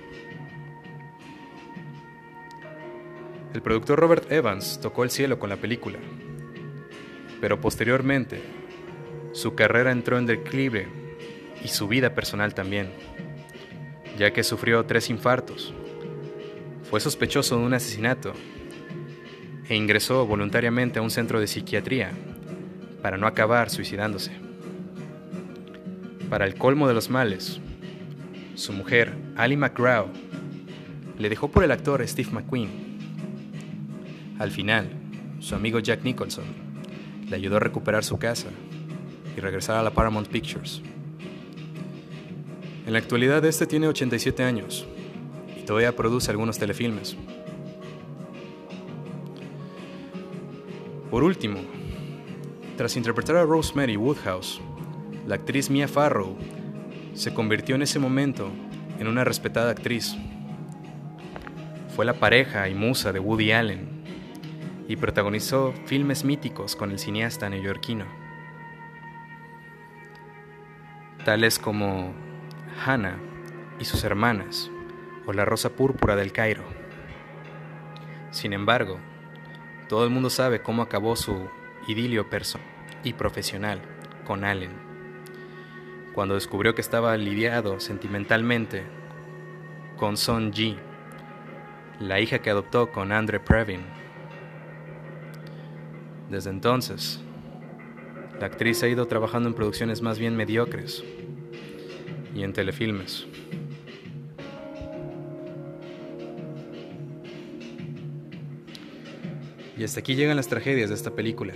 El 3.54 3.61
productor 3.61 3.99
Robert 3.99 4.32
Evans 4.32 4.80
tocó 4.80 5.04
el 5.04 5.11
cielo 5.11 5.38
con 5.38 5.50
la 5.50 5.56
película, 5.56 5.99
pero 7.40 7.61
posteriormente 7.61 8.40
su 9.32 9.54
carrera 9.54 9.92
entró 9.92 10.18
en 10.18 10.25
declive 10.25 10.88
y 11.62 11.68
su 11.68 11.87
vida 11.87 12.14
personal 12.14 12.54
también, 12.54 12.90
ya 14.18 14.32
que 14.32 14.42
sufrió 14.42 14.85
tres 14.87 15.11
infartos, 15.11 15.75
fue 16.88 16.99
sospechoso 17.00 17.59
de 17.59 17.64
un 17.64 17.75
asesinato 17.75 18.32
e 19.68 19.76
ingresó 19.76 20.26
voluntariamente 20.26 20.99
a 20.99 21.02
un 21.02 21.11
centro 21.11 21.38
de 21.38 21.47
psiquiatría 21.47 22.11
para 23.02 23.18
no 23.18 23.26
acabar 23.26 23.68
suicidándose. 23.68 24.32
Para 26.30 26.47
el 26.47 26.54
colmo 26.54 26.88
de 26.88 26.94
los 26.94 27.11
males, 27.11 27.61
su 28.54 28.73
mujer, 28.73 29.12
Ali 29.37 29.59
McGraw, 29.59 30.09
le 31.18 31.28
dejó 31.28 31.49
por 31.50 31.64
el 31.64 31.71
actor 31.71 32.06
Steve 32.09 32.30
McQueen 32.32 32.81
al 34.42 34.50
final, 34.50 34.90
su 35.38 35.54
amigo 35.54 35.78
Jack 35.78 36.02
Nicholson 36.02 36.44
le 37.30 37.37
ayudó 37.37 37.58
a 37.58 37.61
recuperar 37.61 38.02
su 38.02 38.18
casa 38.18 38.49
y 39.37 39.40
regresar 39.40 39.76
a 39.76 39.84
la 39.84 39.92
Paramount 39.92 40.26
Pictures. 40.26 40.82
En 42.84 42.92
la 42.92 42.99
actualidad 42.99 43.44
este 43.44 43.68
tiene 43.68 43.87
87 43.87 44.42
años 44.42 44.85
y 45.57 45.62
todavía 45.62 45.94
produce 45.94 46.33
algunos 46.33 46.59
telefilmes. 46.59 47.16
Por 51.09 51.22
último, 51.22 51.61
tras 52.76 52.96
interpretar 52.96 53.37
a 53.37 53.44
Rosemary 53.44 53.96
Woodhouse, 53.96 54.61
la 55.24 55.37
actriz 55.37 55.70
Mia 55.70 55.87
Farrow 55.87 56.37
se 57.14 57.33
convirtió 57.33 57.76
en 57.76 57.83
ese 57.83 58.00
momento 58.00 58.50
en 58.98 59.07
una 59.07 59.22
respetada 59.22 59.70
actriz. 59.70 60.16
Fue 61.94 62.05
la 62.05 62.14
pareja 62.14 62.68
y 62.68 62.74
musa 62.74 63.12
de 63.12 63.20
Woody 63.20 63.52
Allen 63.52 63.91
y 64.92 64.96
protagonizó 64.96 65.72
filmes 65.87 66.22
míticos 66.22 66.76
con 66.76 66.90
el 66.90 66.98
cineasta 66.98 67.48
neoyorquino, 67.48 68.05
tales 71.24 71.59
como 71.59 72.12
Hannah 72.85 73.18
y 73.81 73.87
sus 73.87 74.05
hermanas 74.05 74.70
o 75.24 75.33
La 75.33 75.46
Rosa 75.46 75.70
Púrpura 75.70 76.14
del 76.14 76.33
Cairo. 76.33 76.64
Sin 78.33 78.52
embargo, 78.52 78.98
todo 79.88 80.05
el 80.05 80.11
mundo 80.11 80.28
sabe 80.28 80.61
cómo 80.61 80.83
acabó 80.83 81.16
su 81.16 81.48
idilio 81.88 82.28
personal 82.28 82.68
y 83.02 83.14
profesional 83.14 83.81
con 84.26 84.44
Allen, 84.44 84.72
cuando 86.12 86.35
descubrió 86.35 86.74
que 86.74 86.83
estaba 86.83 87.16
lidiado 87.16 87.81
sentimentalmente 87.81 88.85
con 89.96 90.18
Son 90.18 90.52
Ji, 90.52 90.76
la 91.98 92.20
hija 92.20 92.40
que 92.40 92.50
adoptó 92.50 92.92
con 92.92 93.11
Andre 93.11 93.40
Previn 93.40 94.01
desde 96.33 96.49
entonces, 96.49 97.21
la 98.40 98.47
actriz 98.47 98.83
ha 98.83 98.88
ido 98.88 99.07
trabajando 99.07 99.51
en 99.51 99.55
producciones 99.55 100.01
más 100.01 100.18
bien 100.18 100.35
mediocres 100.35 101.05
y 102.35 102.42
en 102.42 102.55
telefilmes. 102.55 103.27
Y 109.77 109.85
hasta 109.85 110.01
aquí 110.01 110.14
llegan 110.14 110.37
las 110.37 110.49
tragedias 110.49 110.88
de 110.88 110.95
esta 110.95 111.11
película. 111.11 111.53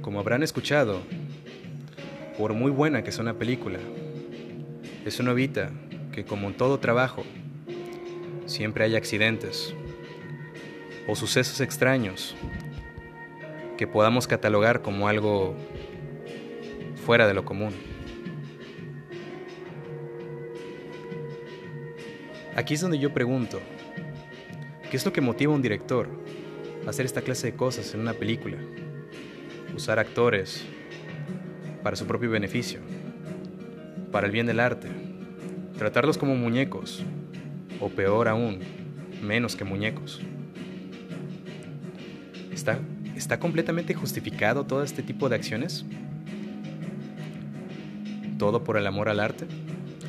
Como 0.00 0.18
habrán 0.18 0.42
escuchado, 0.42 1.02
por 2.38 2.54
muy 2.54 2.70
buena 2.70 3.04
que 3.04 3.12
sea 3.12 3.24
una 3.24 3.34
película, 3.34 3.78
eso 5.04 5.22
no 5.22 5.32
evita 5.32 5.70
que 6.12 6.24
como 6.24 6.48
en 6.48 6.56
todo 6.56 6.78
trabajo, 6.78 7.24
siempre 8.46 8.84
haya 8.84 8.96
accidentes, 8.96 9.74
o 11.08 11.16
sucesos 11.16 11.60
extraños 11.62 12.36
que 13.78 13.86
podamos 13.86 14.28
catalogar 14.28 14.82
como 14.82 15.08
algo 15.08 15.56
fuera 17.06 17.26
de 17.26 17.32
lo 17.32 17.46
común. 17.46 17.72
Aquí 22.54 22.74
es 22.74 22.82
donde 22.82 22.98
yo 22.98 23.14
pregunto, 23.14 23.60
¿qué 24.90 24.98
es 24.98 25.06
lo 25.06 25.12
que 25.12 25.22
motiva 25.22 25.52
a 25.52 25.56
un 25.56 25.62
director 25.62 26.08
a 26.86 26.90
hacer 26.90 27.06
esta 27.06 27.22
clase 27.22 27.52
de 27.52 27.56
cosas 27.56 27.94
en 27.94 28.00
una 28.00 28.12
película? 28.12 28.58
Usar 29.74 29.98
actores 29.98 30.66
para 31.82 31.96
su 31.96 32.06
propio 32.06 32.28
beneficio, 32.30 32.80
para 34.12 34.26
el 34.26 34.32
bien 34.32 34.46
del 34.46 34.60
arte, 34.60 34.88
tratarlos 35.78 36.18
como 36.18 36.34
muñecos, 36.34 37.02
o 37.80 37.88
peor 37.88 38.28
aún, 38.28 38.58
menos 39.22 39.56
que 39.56 39.64
muñecos. 39.64 40.20
¿Está, 43.16 43.38
completamente 43.38 43.94
justificado 43.94 44.64
todo 44.64 44.82
este 44.82 45.02
tipo 45.02 45.28
de 45.28 45.36
acciones? 45.36 45.84
¿Todo 48.38 48.64
por 48.64 48.76
el 48.76 48.86
amor 48.86 49.08
al 49.08 49.20
arte? 49.20 49.46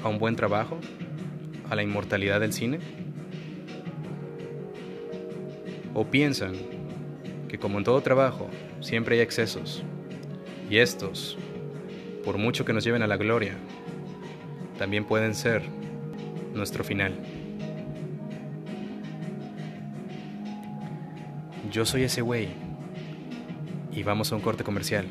¿A 0.04 0.10
un 0.10 0.20
buen 0.20 0.36
trabajo? 0.36 0.80
¿A 1.70 1.76
la 1.76 1.84
inmortalidad 1.84 2.40
del 2.40 2.54
cine? 2.54 2.80
¿O 5.94 6.06
piensan 6.06 6.54
que 7.48 7.58
como 7.58 7.78
en 7.78 7.84
todo 7.84 8.02
trabajo 8.02 8.50
siempre 8.80 9.16
hay 9.16 9.22
excesos 9.22 9.84
y 10.70 10.78
estos, 10.78 11.38
por 12.24 12.38
mucho 12.38 12.64
que 12.64 12.74
nos 12.74 12.84
lleven 12.84 13.02
a 13.02 13.08
la 13.08 13.18
gloria, 13.18 13.56
también 14.78 15.06
pueden 15.06 15.34
ser 15.34 15.64
nuestro 16.54 16.84
final? 16.84 17.14
Yo 21.72 21.86
soy 21.86 22.04
ese 22.04 22.22
güey. 22.22 22.50
Y 23.92 24.04
vamos 24.04 24.32
a 24.32 24.36
un 24.36 24.42
corte 24.42 24.64
comercial. 24.64 25.06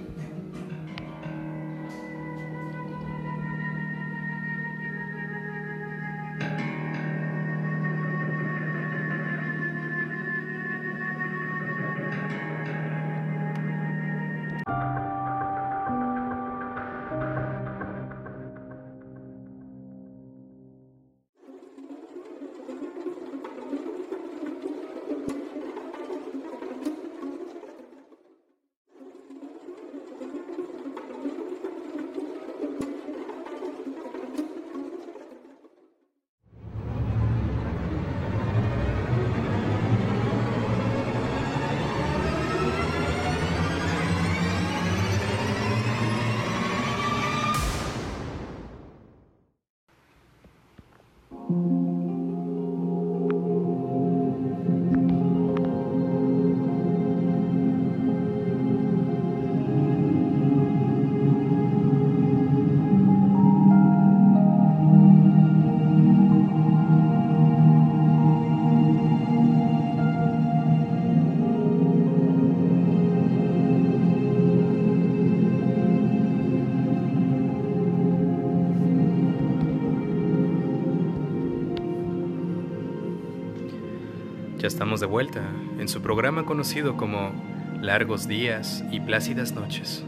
Estamos 84.69 85.01
de 85.01 85.07
vuelta 85.07 85.41
en 85.81 85.89
su 85.89 86.03
programa 86.03 86.45
conocido 86.45 86.99
como 86.99 87.33
Largos 87.81 88.29
días 88.29 88.85
y 88.93 89.01
plácidas 89.01 89.53
noches, 89.53 90.05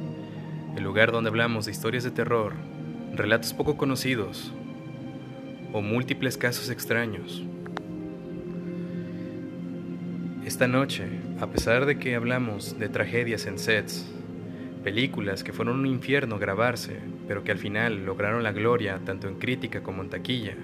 el 0.76 0.84
lugar 0.84 1.12
donde 1.12 1.30
hablamos 1.30 1.64
de 1.64 1.72
historias 1.72 2.04
de 2.04 2.10
terror, 2.10 2.52
relatos 3.14 3.54
poco 3.54 3.78
conocidos 3.78 4.52
o 5.72 5.80
múltiples 5.80 6.36
casos 6.36 6.68
extraños. 6.68 7.42
Esta 10.44 10.68
noche, 10.68 11.06
a 11.40 11.46
pesar 11.46 11.86
de 11.86 11.98
que 11.98 12.14
hablamos 12.14 12.78
de 12.78 12.90
tragedias 12.90 13.46
en 13.46 13.58
sets, 13.58 14.06
películas 14.84 15.42
que 15.42 15.54
fueron 15.54 15.80
un 15.80 15.86
infierno 15.86 16.38
grabarse, 16.38 16.98
pero 17.26 17.44
que 17.44 17.52
al 17.52 17.58
final 17.58 18.04
lograron 18.04 18.42
la 18.42 18.52
gloria 18.52 19.00
tanto 19.06 19.26
en 19.26 19.36
crítica 19.36 19.82
como 19.82 20.02
en 20.02 20.10
taquilla, 20.10 20.54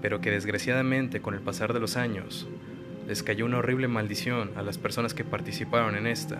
pero 0.00 0.20
que 0.20 0.30
desgraciadamente 0.30 1.20
con 1.20 1.34
el 1.34 1.40
pasar 1.40 1.72
de 1.72 1.80
los 1.80 1.96
años 1.96 2.48
les 3.06 3.22
cayó 3.22 3.46
una 3.46 3.58
horrible 3.58 3.88
maldición 3.88 4.50
a 4.54 4.62
las 4.62 4.78
personas 4.78 5.14
que 5.14 5.24
participaron 5.24 5.96
en 5.96 6.06
esta. 6.06 6.38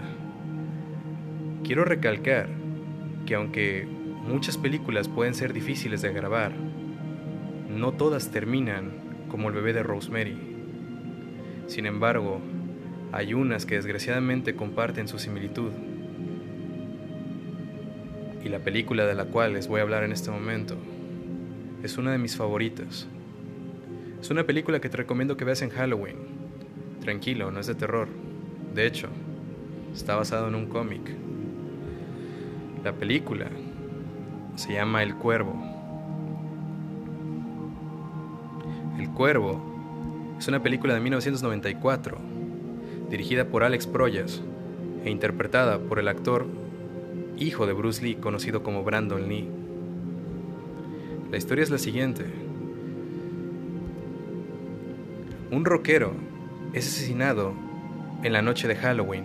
Quiero 1.65 1.85
recalcar 1.85 2.49
que 3.27 3.35
aunque 3.35 3.87
muchas 3.87 4.59
películas 4.59 5.09
pueden 5.09 5.35
ser 5.35 5.53
difíciles 5.53 6.03
de 6.03 6.13
grabar, 6.13 6.53
no 7.69 7.93
todas 7.93 8.31
terminan 8.31 9.27
como 9.31 9.49
el 9.49 9.55
bebé 9.55 9.73
de 9.73 9.83
Rosemary. 9.83 10.37
Sin 11.67 11.87
embargo, 11.87 12.41
hay 13.13 13.35
unas 13.35 13.65
que 13.65 13.77
desgraciadamente 13.77 14.55
comparten 14.55 15.09
su 15.09 15.19
similitud. 15.19 15.71
Y 18.45 18.49
la 18.49 18.61
película 18.61 19.07
de 19.07 19.15
la 19.15 19.25
cual 19.25 19.55
les 19.55 19.69
voy 19.69 19.81
a 19.81 19.83
hablar 19.83 20.05
en 20.05 20.13
este 20.13 20.31
momento 20.31 20.77
es 21.83 21.97
una 21.97 22.13
de 22.13 22.19
mis 22.19 22.37
favoritas. 22.37 23.09
Es 24.21 24.31
una 24.31 24.45
película 24.45 24.81
que 24.81 24.89
te 24.89 24.97
recomiendo 24.97 25.37
que 25.37 25.45
veas 25.45 25.63
en 25.63 25.71
Halloween. 25.71 26.17
Tranquilo, 27.01 27.51
no 27.53 27.61
es 27.61 27.69
de 27.69 27.75
terror. 27.75 28.09
De 28.75 28.87
hecho, 28.87 29.09
está 29.95 30.17
basado 30.17 30.49
en 30.49 30.57
un 30.57 30.67
cómic. 30.67 31.15
La 32.83 32.93
película 32.93 33.47
se 34.57 34.73
llama 34.73 35.05
El 35.05 35.15
Cuervo. 35.15 35.55
El 38.99 39.09
Cuervo 39.11 40.37
es 40.39 40.49
una 40.49 40.63
película 40.63 40.95
de 40.95 41.01
1994, 41.01 42.19
dirigida 43.09 43.45
por 43.47 43.63
Alex 43.63 43.87
Proyas 43.87 44.43
e 45.05 45.11
interpretada 45.11 45.79
por 45.79 46.01
el 46.01 46.09
actor 46.09 46.47
hijo 47.39 47.67
de 47.67 47.73
Bruce 47.73 48.03
Lee 48.03 48.17
conocido 48.17 48.65
como 48.65 48.83
Brandon 48.83 49.29
Lee. 49.29 49.49
La 51.31 51.37
historia 51.37 51.63
es 51.63 51.71
la 51.71 51.79
siguiente. 51.79 52.48
Un 55.51 55.65
rockero 55.65 56.13
es 56.75 56.87
asesinado 56.87 57.55
en 58.23 58.35
la 58.35 58.43
noche 58.43 58.69
de 58.69 58.77
Halloween 58.77 59.25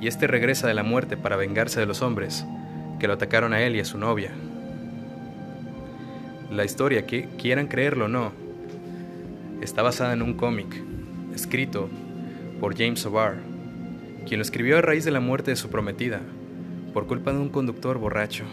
y 0.00 0.08
este 0.08 0.26
regresa 0.26 0.66
de 0.66 0.74
la 0.74 0.82
muerte 0.82 1.16
para 1.16 1.36
vengarse 1.36 1.78
de 1.78 1.86
los 1.86 2.02
hombres 2.02 2.44
que 2.98 3.06
lo 3.06 3.12
atacaron 3.14 3.52
a 3.52 3.62
él 3.62 3.76
y 3.76 3.80
a 3.80 3.84
su 3.84 3.96
novia. 3.96 4.32
La 6.50 6.64
historia, 6.64 7.06
que 7.06 7.28
quieran 7.38 7.68
creerlo 7.68 8.06
o 8.06 8.08
no, 8.08 8.32
está 9.60 9.82
basada 9.82 10.12
en 10.12 10.22
un 10.22 10.34
cómic 10.34 10.82
escrito 11.34 11.88
por 12.58 12.76
James 12.76 13.06
O'Barr, 13.06 13.36
quien 14.26 14.38
lo 14.38 14.42
escribió 14.42 14.78
a 14.78 14.82
raíz 14.82 15.04
de 15.04 15.12
la 15.12 15.20
muerte 15.20 15.52
de 15.52 15.56
su 15.56 15.70
prometida 15.70 16.20
por 16.92 17.06
culpa 17.06 17.32
de 17.32 17.38
un 17.38 17.48
conductor 17.48 17.98
borracho. 17.98 18.44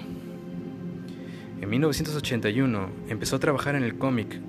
En 1.60 1.68
1981 1.68 2.90
empezó 3.10 3.38
a 3.38 3.40
trabajar 3.40 3.76
en 3.76 3.84
el 3.84 3.98
cómic 3.98 4.40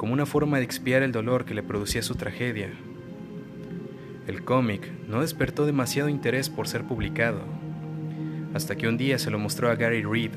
como 0.00 0.14
una 0.14 0.24
forma 0.24 0.56
de 0.56 0.64
expiar 0.64 1.02
el 1.02 1.12
dolor 1.12 1.44
que 1.44 1.52
le 1.52 1.62
producía 1.62 2.00
su 2.00 2.14
tragedia. 2.14 2.70
El 4.26 4.42
cómic 4.44 4.90
no 5.06 5.20
despertó 5.20 5.66
demasiado 5.66 6.08
interés 6.08 6.48
por 6.48 6.68
ser 6.68 6.84
publicado, 6.84 7.42
hasta 8.54 8.76
que 8.76 8.88
un 8.88 8.96
día 8.96 9.18
se 9.18 9.30
lo 9.30 9.38
mostró 9.38 9.70
a 9.70 9.74
Gary 9.74 10.02
Reed, 10.02 10.30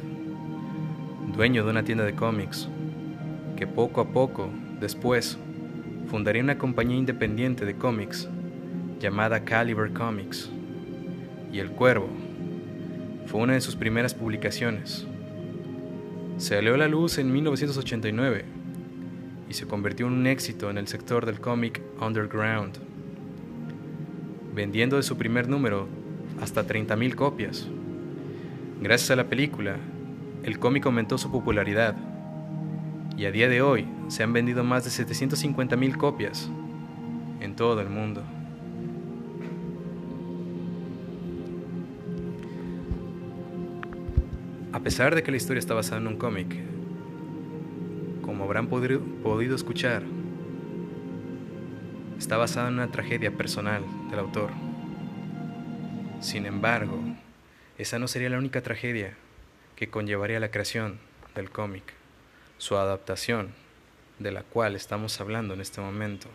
dueño 1.33 1.63
de 1.63 1.71
una 1.71 1.85
tienda 1.85 2.03
de 2.03 2.13
cómics, 2.13 2.67
que 3.55 3.65
poco 3.65 4.01
a 4.01 4.09
poco, 4.09 4.49
después, 4.81 5.37
fundaría 6.07 6.43
una 6.43 6.57
compañía 6.57 6.97
independiente 6.97 7.63
de 7.63 7.77
cómics 7.77 8.27
llamada 8.99 9.45
Caliber 9.45 9.93
Comics. 9.93 10.51
Y 11.53 11.59
El 11.59 11.71
Cuervo 11.71 12.09
fue 13.27 13.39
una 13.39 13.53
de 13.53 13.61
sus 13.61 13.77
primeras 13.77 14.13
publicaciones. 14.13 15.07
Se 16.35 16.55
salió 16.55 16.73
a 16.73 16.77
la 16.77 16.89
luz 16.89 17.17
en 17.17 17.31
1989 17.31 18.62
y 19.53 19.55
se 19.55 19.67
convirtió 19.67 20.07
en 20.07 20.13
un 20.13 20.25
éxito 20.25 20.71
en 20.71 20.79
el 20.79 20.87
sector 20.87 21.27
del 21.27 21.39
cómic 21.39 21.79
underground, 22.01 22.79
vendiendo 24.51 24.95
de 24.95 25.03
su 25.03 25.15
primer 25.15 25.47
número 25.47 25.87
hasta 26.41 26.65
30.000 26.65 27.13
copias. 27.13 27.67
Gracias 28.81 29.11
a 29.11 29.15
la 29.15 29.29
película, 29.29 29.75
el 30.41 30.57
cómic 30.57 30.87
aumentó 30.87 31.19
su 31.19 31.29
popularidad 31.29 31.95
y 33.15 33.25
a 33.25 33.31
día 33.31 33.47
de 33.47 33.61
hoy 33.61 33.85
se 34.07 34.23
han 34.23 34.33
vendido 34.33 34.63
más 34.63 34.85
de 34.85 35.05
750.000 35.05 35.97
copias 35.97 36.49
en 37.39 37.55
todo 37.55 37.79
el 37.79 37.89
mundo. 37.89 38.23
A 44.71 44.79
pesar 44.79 45.13
de 45.13 45.21
que 45.21 45.29
la 45.29 45.37
historia 45.37 45.59
está 45.59 45.75
basada 45.75 46.01
en 46.01 46.07
un 46.07 46.17
cómic, 46.17 46.72
habrán 48.43 48.67
podido 48.67 49.55
escuchar, 49.55 50.03
está 52.17 52.37
basada 52.37 52.67
en 52.67 52.75
una 52.75 52.91
tragedia 52.91 53.31
personal 53.31 53.83
del 54.09 54.19
autor. 54.19 54.51
Sin 56.19 56.45
embargo, 56.45 56.99
esa 57.77 57.99
no 57.99 58.07
sería 58.07 58.29
la 58.29 58.37
única 58.37 58.61
tragedia 58.61 59.15
que 59.75 59.89
conllevaría 59.89 60.39
la 60.39 60.51
creación 60.51 60.99
del 61.35 61.49
cómic, 61.49 61.93
su 62.57 62.77
adaptación, 62.77 63.49
de 64.19 64.31
la 64.31 64.43
cual 64.43 64.75
estamos 64.75 65.19
hablando 65.19 65.53
en 65.53 65.61
este 65.61 65.81
momento. 65.81 66.27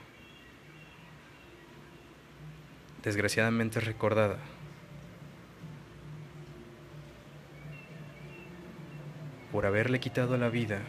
Desgraciadamente 3.02 3.80
recordada. 3.80 4.38
por 9.52 9.64
haberle 9.64 9.98
quitado 9.98 10.36
la 10.36 10.50
vida 10.50 10.82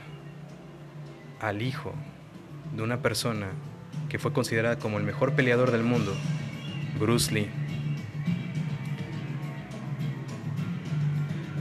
al 1.40 1.62
hijo 1.62 1.94
de 2.76 2.84
una 2.84 3.02
persona 3.02 3.48
que 4.10 4.20
fue 4.20 4.34
considerada 4.34 4.78
como 4.80 4.98
el 4.98 5.04
mejor 5.04 5.34
peleador 5.34 5.72
del 5.72 5.84
mundo, 5.84 6.14
Bruce 7.00 7.34
Lee. 7.34 7.50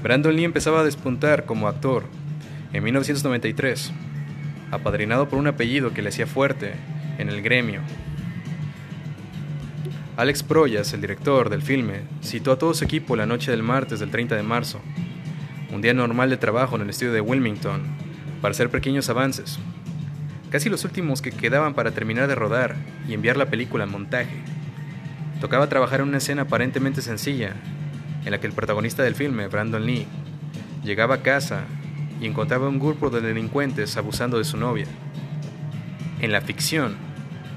Brandon 0.03 0.35
Lee 0.35 0.45
empezaba 0.45 0.81
a 0.81 0.85
despuntar 0.85 1.45
como 1.45 1.69
actor 1.69 2.05
en 2.73 2.85
1993, 2.85 3.93
apadrinado 4.71 5.29
por 5.29 5.39
un 5.39 5.47
apellido 5.47 5.93
que 5.93 6.03
le 6.03 6.11
hacía 6.11 6.27
fuerte 6.27 6.75
en 7.19 7.29
el 7.29 7.43
gremio. 7.43 7.81
Alex 10.17 10.43
Proyas, 10.43 10.93
el 10.93 11.01
director 11.01 11.49
del 11.49 11.63
filme, 11.63 12.01
citó 12.23 12.53
a 12.53 12.59
todo 12.59 12.75
su 12.75 12.85
equipo 12.85 13.17
la 13.17 13.27
noche 13.27 13.51
del 13.51 13.63
martes 13.63 14.01
del 14.01 14.11
30 14.11 14.35
de 14.35 14.43
marzo, 14.43 14.81
un 15.73 15.81
día 15.81 15.95
normal 15.95 16.31
de 16.31 16.37
trabajo 16.37 16.77
en 16.77 16.83
el 16.83 16.91
estudio 16.91 17.13
de 17.13 17.21
Wilmington, 17.21 17.83
para 18.41 18.53
hacer 18.53 18.71
pequeños 18.71 19.09
avances, 19.09 19.59
casi 20.51 20.69
los 20.69 20.85
últimos 20.85 21.23
que 21.23 21.33
quedaban 21.33 21.75
para 21.75 21.91
terminar 21.91 22.29
de 22.29 22.35
rodar 22.35 22.77
y 23.09 23.15
enviar 23.15 23.37
la 23.37 23.47
película 23.47 23.85
al 23.85 23.91
montaje. 23.91 24.37
Tocaba 25.41 25.69
trabajar 25.69 26.01
en 26.01 26.09
una 26.09 26.19
escena 26.19 26.43
aparentemente 26.43 27.03
sencilla, 27.03 27.55
en 28.25 28.31
la 28.31 28.41
que 28.41 28.47
el 28.47 28.53
protagonista 28.53 29.03
del 29.03 29.15
filme, 29.15 29.49
Brandon 29.49 29.85
Lee, 29.85 30.07
llegaba 30.85 31.17
a 31.17 31.23
casa 31.23 31.65
y 32.21 32.27
encontraba 32.27 32.69
un 32.69 32.79
grupo 32.79 33.11
de 33.11 33.21
delincuentes 33.21 33.97
abusando 33.97 34.39
de 34.39 34.45
su 34.45 34.57
novia. 34.57 34.87
En 36.21 36.33
la 36.33 36.41
ficción, 36.41 36.97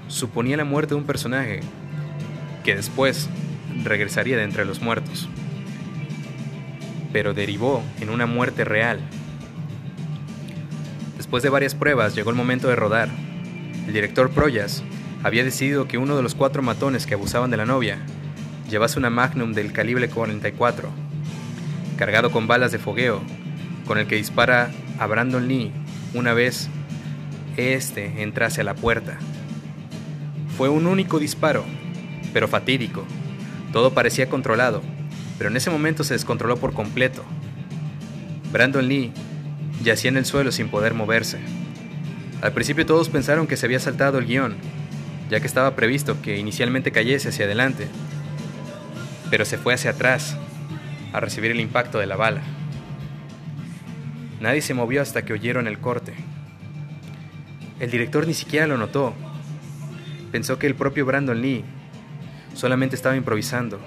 suponía 0.07 0.57
la 0.57 0.65
muerte 0.65 0.93
de 0.93 1.01
un 1.01 1.07
personaje 1.07 1.61
que 2.63 2.75
después 2.75 3.29
regresaría 3.83 4.37
de 4.37 4.43
entre 4.43 4.65
los 4.65 4.81
muertos, 4.81 5.27
pero 7.11 7.33
derivó 7.33 7.83
en 7.99 8.09
una 8.09 8.25
muerte 8.25 8.63
real 8.63 8.99
Después 11.31 11.43
de 11.43 11.49
varias 11.49 11.75
pruebas 11.75 12.13
llegó 12.13 12.29
el 12.29 12.35
momento 12.35 12.67
de 12.67 12.75
rodar. 12.75 13.07
El 13.87 13.93
director 13.93 14.31
Proyas 14.31 14.83
había 15.23 15.45
decidido 15.45 15.87
que 15.87 15.97
uno 15.97 16.17
de 16.17 16.23
los 16.23 16.35
cuatro 16.35 16.61
matones 16.61 17.05
que 17.05 17.13
abusaban 17.13 17.49
de 17.49 17.55
la 17.55 17.65
novia 17.65 17.99
llevase 18.69 18.99
una 18.99 19.09
Magnum 19.09 19.53
del 19.53 19.71
calibre 19.71 20.09
44, 20.09 20.89
cargado 21.95 22.31
con 22.31 22.47
balas 22.47 22.73
de 22.73 22.79
fogueo, 22.79 23.21
con 23.87 23.97
el 23.97 24.07
que 24.07 24.17
dispara 24.17 24.71
a 24.99 25.07
Brandon 25.07 25.47
Lee 25.47 25.71
una 26.13 26.33
vez 26.33 26.67
este 27.55 28.23
entrase 28.23 28.59
a 28.59 28.65
la 28.65 28.75
puerta. 28.75 29.17
Fue 30.57 30.67
un 30.67 30.85
único 30.85 31.17
disparo, 31.17 31.63
pero 32.33 32.49
fatídico. 32.49 33.05
Todo 33.71 33.93
parecía 33.93 34.27
controlado, 34.27 34.81
pero 35.37 35.49
en 35.49 35.55
ese 35.55 35.69
momento 35.69 36.03
se 36.03 36.13
descontroló 36.13 36.57
por 36.57 36.73
completo. 36.73 37.23
Brandon 38.51 38.85
Lee 38.85 39.13
Yacía 39.83 40.09
en 40.09 40.17
el 40.17 40.25
suelo 40.25 40.51
sin 40.51 40.69
poder 40.69 40.93
moverse. 40.93 41.39
Al 42.41 42.53
principio 42.53 42.85
todos 42.85 43.09
pensaron 43.09 43.47
que 43.47 43.57
se 43.57 43.65
había 43.65 43.79
saltado 43.79 44.17
el 44.17 44.25
guion, 44.25 44.55
ya 45.29 45.39
que 45.39 45.47
estaba 45.47 45.75
previsto 45.75 46.21
que 46.21 46.37
inicialmente 46.37 46.91
cayese 46.91 47.29
hacia 47.29 47.45
adelante, 47.45 47.87
pero 49.29 49.45
se 49.45 49.57
fue 49.57 49.73
hacia 49.73 49.91
atrás 49.91 50.37
a 51.13 51.19
recibir 51.19 51.51
el 51.51 51.59
impacto 51.59 51.99
de 51.99 52.05
la 52.05 52.15
bala. 52.15 52.41
Nadie 54.39 54.61
se 54.61 54.73
movió 54.73 55.01
hasta 55.01 55.23
que 55.23 55.33
oyeron 55.33 55.67
el 55.67 55.79
corte. 55.79 56.13
El 57.79 57.91
director 57.91 58.27
ni 58.27 58.33
siquiera 58.33 58.67
lo 58.67 58.77
notó. 58.77 59.13
Pensó 60.31 60.59
que 60.59 60.67
el 60.67 60.75
propio 60.75 61.05
Brandon 61.05 61.41
Lee 61.41 61.63
solamente 62.53 62.95
estaba 62.95 63.15
improvisando, 63.15 63.79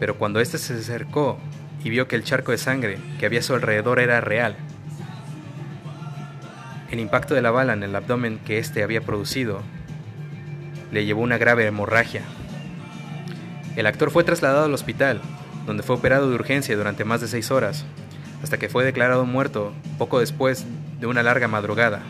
pero 0.00 0.16
cuando 0.16 0.40
éste 0.40 0.58
se 0.58 0.74
acercó 0.74 1.38
y 1.84 1.90
vio 1.90 2.08
que 2.08 2.16
el 2.16 2.24
charco 2.24 2.52
de 2.52 2.58
sangre 2.58 2.98
que 3.18 3.26
había 3.26 3.40
a 3.40 3.42
su 3.42 3.54
alrededor 3.54 4.00
era 4.00 4.20
real, 4.20 4.56
el 6.90 7.00
impacto 7.00 7.34
de 7.34 7.42
la 7.42 7.50
bala 7.50 7.72
en 7.74 7.82
el 7.82 7.94
abdomen 7.94 8.38
que 8.44 8.58
éste 8.58 8.82
había 8.82 9.02
producido 9.02 9.62
le 10.90 11.04
llevó 11.04 11.22
una 11.22 11.38
grave 11.38 11.66
hemorragia. 11.66 12.22
El 13.76 13.86
actor 13.86 14.10
fue 14.10 14.24
trasladado 14.24 14.64
al 14.64 14.74
hospital, 14.74 15.20
donde 15.66 15.82
fue 15.82 15.96
operado 15.96 16.28
de 16.28 16.34
urgencia 16.34 16.76
durante 16.76 17.04
más 17.04 17.20
de 17.20 17.28
seis 17.28 17.50
horas, 17.50 17.84
hasta 18.42 18.56
que 18.58 18.68
fue 18.68 18.84
declarado 18.84 19.26
muerto 19.26 19.72
poco 19.98 20.20
después 20.20 20.64
de 20.98 21.06
una 21.06 21.22
larga 21.22 21.46
madrugada. 21.46 22.00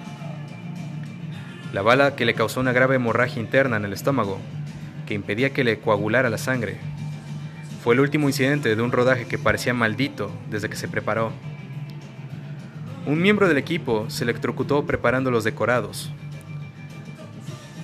La 1.72 1.82
bala 1.82 2.14
que 2.14 2.24
le 2.24 2.34
causó 2.34 2.60
una 2.60 2.72
grave 2.72 2.96
hemorragia 2.96 3.42
interna 3.42 3.76
en 3.76 3.84
el 3.84 3.92
estómago, 3.92 4.38
que 5.06 5.14
impedía 5.14 5.50
que 5.50 5.64
le 5.64 5.80
coagulara 5.80 6.30
la 6.30 6.38
sangre, 6.38 6.78
fue 7.82 7.94
el 7.94 8.00
último 8.00 8.28
incidente 8.28 8.74
de 8.74 8.82
un 8.82 8.92
rodaje 8.92 9.26
que 9.26 9.38
parecía 9.38 9.74
maldito 9.74 10.30
desde 10.50 10.68
que 10.68 10.76
se 10.76 10.88
preparó. 10.88 11.32
Un 13.08 13.22
miembro 13.22 13.48
del 13.48 13.56
equipo 13.56 14.04
se 14.10 14.24
electrocutó 14.24 14.84
preparando 14.84 15.30
los 15.30 15.42
decorados. 15.42 16.10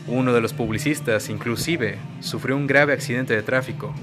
Uno 0.06 0.34
de 0.34 0.42
los 0.42 0.52
publicistas, 0.52 1.30
inclusive, 1.30 1.96
sufrió 2.20 2.58
un 2.58 2.66
grave 2.66 2.92
accidente 2.92 3.34
de 3.34 3.42
tráfico. 3.42 3.94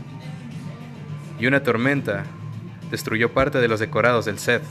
Y 1.39 1.45
una 1.45 1.61
tormenta 1.61 2.23
destruyó 2.89 3.31
parte 3.33 3.59
de 3.59 3.67
los 3.67 3.79
decorados 3.79 4.25
del 4.25 4.39
set. 4.39 4.63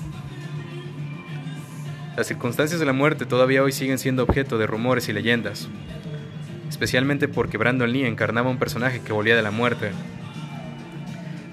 Las 2.17 2.27
circunstancias 2.27 2.81
de 2.81 2.87
la 2.87 2.93
muerte 2.93 3.27
todavía 3.27 3.63
hoy 3.63 3.71
siguen 3.71 4.01
siendo 4.01 4.25
objeto 4.25 4.59
de 4.59 4.67
rumores 4.67 5.09
y 5.09 5.13
leyendas, 5.13 5.69
especialmente 6.69 7.29
porque 7.29 7.59
Brandon 7.59 7.93
Lee 7.93 8.07
encarnaba 8.07 8.51
un 8.51 8.59
personaje 8.59 9.01
que 9.03 9.13
volvía 9.13 9.37
de 9.37 9.43
la 9.43 9.53
muerte. 9.53 9.93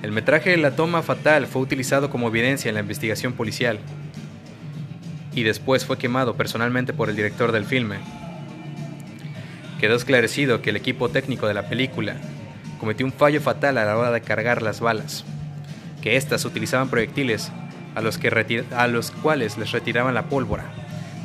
El 0.01 0.11
metraje 0.11 0.49
de 0.49 0.57
la 0.57 0.75
toma 0.75 1.03
fatal 1.03 1.45
fue 1.45 1.61
utilizado 1.61 2.09
como 2.09 2.29
evidencia 2.29 2.69
en 2.69 2.73
la 2.73 2.81
investigación 2.81 3.33
policial 3.33 3.79
y 5.37 5.43
después 5.43 5.85
fue 5.85 5.99
quemado 5.99 6.35
personalmente 6.35 6.93
por 6.93 7.09
el 7.09 7.15
director 7.15 7.51
del 7.51 7.63
filme. 7.63 7.97
Quedó 9.79 9.95
esclarecido 9.95 10.63
que 10.63 10.71
el 10.71 10.77
equipo 10.77 11.09
técnico 11.09 11.47
de 11.47 11.53
la 11.53 11.69
película 11.69 12.15
cometió 12.79 13.05
un 13.05 13.13
fallo 13.13 13.39
fatal 13.39 13.77
a 13.77 13.85
la 13.85 13.95
hora 13.99 14.09
de 14.09 14.21
cargar 14.21 14.63
las 14.63 14.79
balas, 14.79 15.25
que 16.01 16.15
éstas 16.17 16.43
utilizaban 16.43 16.89
proyectiles 16.89 17.51
a 17.93 18.01
los, 18.01 18.17
que 18.17 18.65
a 18.75 18.87
los 18.87 19.11
cuales 19.11 19.59
les 19.59 19.71
retiraban 19.71 20.15
la 20.15 20.23
pólvora 20.27 20.65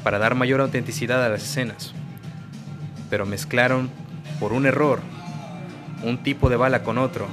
para 0.05 0.19
dar 0.19 0.35
mayor 0.35 0.61
autenticidad 0.61 1.25
a 1.25 1.31
las 1.31 1.45
escenas, 1.45 1.95
pero 3.09 3.25
mezclaron 3.25 3.89
por 4.39 4.53
un 4.53 4.67
error 4.67 5.01
un 6.03 6.23
tipo 6.23 6.51
de 6.51 6.57
bala 6.57 6.83
con 6.83 6.99
otro 6.99 7.29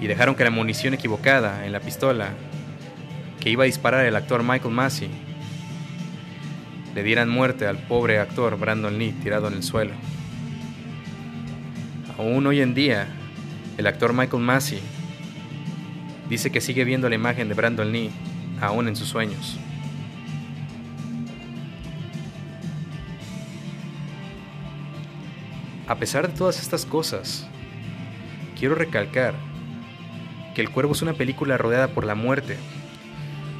y 0.00 0.06
dejaron 0.06 0.36
que 0.36 0.44
la 0.44 0.50
munición 0.50 0.94
equivocada 0.94 1.66
en 1.66 1.72
la 1.72 1.80
pistola 1.80 2.28
que 3.40 3.50
iba 3.50 3.64
a 3.64 3.66
disparar 3.66 4.06
el 4.06 4.14
actor 4.14 4.44
Michael 4.44 4.72
Massey 4.72 5.25
le 6.96 7.02
dieran 7.02 7.28
muerte 7.28 7.66
al 7.66 7.76
pobre 7.76 8.18
actor 8.18 8.58
Brandon 8.58 8.98
Lee 8.98 9.12
tirado 9.22 9.48
en 9.48 9.52
el 9.52 9.62
suelo. 9.62 9.92
Aún 12.16 12.46
hoy 12.46 12.62
en 12.62 12.72
día, 12.72 13.06
el 13.76 13.86
actor 13.86 14.14
Michael 14.14 14.42
Massey 14.42 14.80
dice 16.30 16.50
que 16.50 16.62
sigue 16.62 16.84
viendo 16.84 17.10
la 17.10 17.14
imagen 17.14 17.48
de 17.48 17.54
Brandon 17.54 17.92
Lee 17.92 18.10
aún 18.62 18.88
en 18.88 18.96
sus 18.96 19.08
sueños. 19.08 19.58
A 25.88 25.96
pesar 25.96 26.28
de 26.28 26.34
todas 26.34 26.62
estas 26.62 26.86
cosas, 26.86 27.46
quiero 28.58 28.74
recalcar 28.74 29.34
que 30.54 30.62
El 30.62 30.70
Cuervo 30.70 30.94
es 30.94 31.02
una 31.02 31.12
película 31.12 31.58
rodeada 31.58 31.88
por 31.88 32.06
la 32.06 32.14
muerte. 32.14 32.56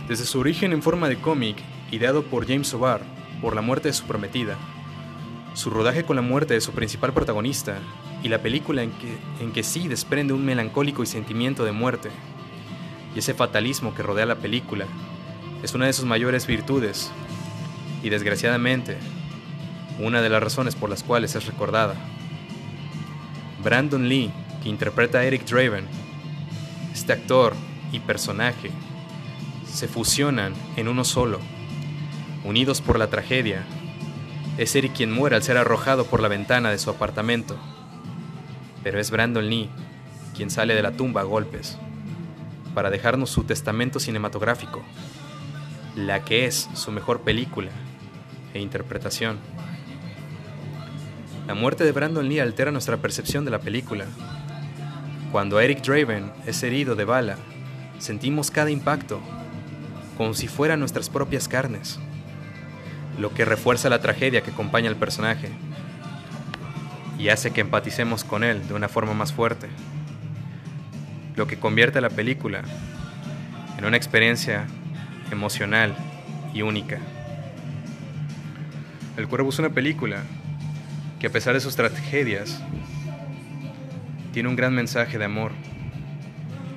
Desde 0.09 0.25
su 0.25 0.40
origen 0.40 0.72
en 0.72 0.81
forma 0.81 1.11
de 1.11 1.16
cómic, 1.16 1.59
ideado 1.90 2.25
por 2.25 2.49
James 2.49 2.72
O'Barr, 2.72 3.15
por 3.40 3.55
la 3.55 3.62
muerte 3.62 3.88
de 3.88 3.94
su 3.94 4.05
prometida, 4.05 4.57
su 5.55 5.70
rodaje 5.70 6.05
con 6.05 6.16
la 6.16 6.22
muerte 6.22 6.55
de 6.55 6.61
su 6.61 6.72
principal 6.72 7.12
protagonista 7.12 7.79
y 8.22 8.29
la 8.29 8.42
película 8.42 8.83
en 8.83 8.90
que, 8.92 9.16
en 9.40 9.53
que 9.53 9.62
sí 9.62 9.88
desprende 9.88 10.33
un 10.33 10.44
melancólico 10.44 11.03
y 11.03 11.07
sentimiento 11.07 11.64
de 11.64 11.72
muerte. 11.72 12.11
Y 13.14 13.20
ese 13.20 13.35
fatalismo 13.35 13.94
que 13.94 14.03
rodea 14.03 14.27
la 14.27 14.37
película 14.37 14.87
es 15.62 15.75
una 15.75 15.87
de 15.87 15.92
sus 15.92 16.05
mayores 16.05 16.46
virtudes 16.46 17.11
y 18.03 18.11
desgraciadamente 18.11 18.99
una 19.99 20.20
de 20.20 20.29
las 20.29 20.42
razones 20.42 20.75
por 20.75 20.90
las 20.90 21.03
cuales 21.03 21.35
es 21.35 21.46
recordada. 21.46 21.94
Brandon 23.62 24.09
Lee, 24.09 24.31
que 24.62 24.68
interpreta 24.68 25.18
a 25.18 25.25
Eric 25.25 25.46
Draven, 25.46 25.87
este 26.92 27.12
actor 27.12 27.55
y 27.92 28.01
personaje 28.01 28.70
se 29.66 29.88
fusionan 29.88 30.53
en 30.77 30.88
uno 30.88 31.05
solo 31.05 31.40
unidos 32.46 32.80
por 32.80 32.98
la 32.98 33.09
tragedia. 33.09 33.64
Es 34.56 34.74
Eric 34.76 34.94
quien 34.94 35.12
muere 35.12 35.37
al 35.37 35.42
ser 35.42 35.59
arrojado 35.59 36.06
por 36.06 36.20
la 36.20 36.28
ventana 36.28 36.70
de 36.70 36.78
su 36.78 36.88
apartamento. 36.90 37.56
Pero 38.82 39.00
es 39.00 39.11
Brandon 39.11 39.48
Lee 39.48 39.68
quien 40.35 40.50
sale 40.50 40.74
de 40.74 40.82
la 40.82 40.92
tumba 40.92 41.22
a 41.22 41.24
golpes 41.24 41.76
para 42.74 42.90
dejarnos 42.90 43.30
su 43.30 43.44
testamento 43.44 43.98
cinematográfico, 43.98 44.82
la 45.96 46.24
que 46.24 46.44
es 46.44 46.68
su 46.74 46.92
mejor 46.92 47.22
película 47.22 47.70
e 48.54 48.61
interpretación. 48.61 49.38
La 51.46 51.54
muerte 51.54 51.85
de 51.85 51.92
Brandon 51.92 52.28
Lee 52.28 52.40
altera 52.40 52.70
nuestra 52.70 52.98
percepción 52.98 53.44
de 53.44 53.50
la 53.50 53.61
película. 53.61 54.04
Cuando 55.32 55.59
Eric 55.59 55.82
Draven 55.82 56.30
es 56.44 56.62
herido 56.62 56.94
de 56.96 57.04
bala, 57.06 57.37
sentimos 57.98 58.50
cada 58.50 58.70
impacto, 58.70 59.20
como 60.18 60.35
si 60.35 60.46
fueran 60.46 60.80
nuestras 60.80 61.09
propias 61.09 61.48
carnes 61.48 61.98
lo 63.18 63.33
que 63.33 63.44
refuerza 63.44 63.88
la 63.88 64.00
tragedia 64.00 64.42
que 64.42 64.50
acompaña 64.50 64.88
al 64.88 64.96
personaje 64.96 65.50
y 67.18 67.29
hace 67.31 67.50
que 67.50 67.62
empaticemos 67.62 68.24
con 68.24 68.44
él 68.44 68.66
de 68.68 68.74
una 68.74 68.88
forma 68.88 69.14
más 69.14 69.33
fuerte, 69.33 69.68
lo 71.35 71.46
que 71.46 71.59
convierte 71.59 71.98
a 71.98 72.02
la 72.02 72.11
película 72.11 72.62
en 73.79 73.85
una 73.85 73.96
experiencia 73.96 74.66
emocional 75.31 75.94
y 76.52 76.62
única. 76.62 76.98
El 79.16 79.29
Cuervo 79.29 79.48
es 79.48 79.59
una 79.59 79.70
película 79.70 80.22
que 81.18 81.29
a 81.29 81.31
pesar 81.31 81.55
de 81.55 81.61
sus 81.61 81.74
tragedias 81.74 82.62
tiene 84.33 84.50
un 84.50 84.57
gran 84.57 84.74
mensaje 84.74 85.16
de 85.16 85.24
amor, 85.24 85.52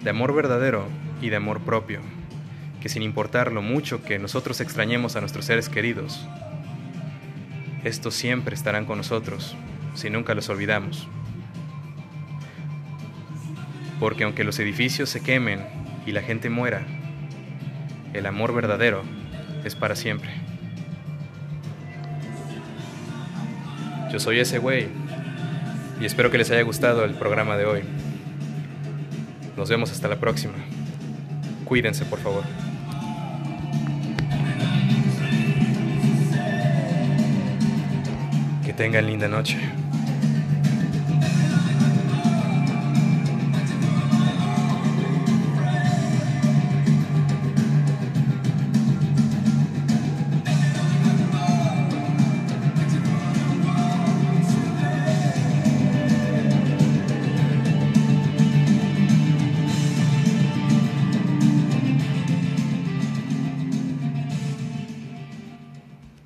de 0.02 0.10
amor 0.10 0.34
verdadero 0.34 0.88
y 1.22 1.30
de 1.30 1.36
amor 1.36 1.60
propio 1.60 2.00
que 2.82 2.90
sin 2.90 3.04
importar 3.04 3.52
lo 3.52 3.62
mucho 3.62 4.04
que 4.04 4.20
nosotros 4.20 4.62
extrañemos 4.62 5.16
a 5.16 5.20
nuestros 5.22 5.46
seres 5.46 5.70
queridos, 5.70 6.26
estos 7.84 8.14
siempre 8.16 8.56
estarán 8.56 8.86
con 8.86 8.98
nosotros 8.98 9.56
si 9.94 10.10
nunca 10.10 10.34
los 10.34 10.50
olvidamos. 10.50 11.08
Porque 14.00 14.24
aunque 14.24 14.44
los 14.44 14.60
edificios 14.60 15.10
se 15.10 15.22
quemen 15.22 15.66
y 16.06 16.12
la 16.12 16.22
gente 16.22 16.50
muera, 16.50 16.86
el 18.14 18.26
amor 18.26 18.54
verdadero 18.54 19.04
es 19.64 19.76
para 19.76 19.96
siempre. 19.96 20.32
Yo 24.12 24.20
soy 24.20 24.40
ese 24.40 24.58
güey 24.58 24.88
y 26.02 26.06
espero 26.06 26.32
que 26.32 26.38
les 26.38 26.50
haya 26.50 26.64
gustado 26.64 27.04
el 27.04 27.14
programa 27.14 27.58
de 27.58 27.66
hoy. 27.66 27.82
Nos 29.56 29.70
vemos 29.70 29.92
hasta 29.92 30.08
la 30.08 30.20
próxima. 30.20 30.54
Cuídense, 31.66 32.06
por 32.06 32.20
favor. 32.20 32.69
Tengan 38.80 39.04
linda 39.04 39.28
noche. 39.28 39.89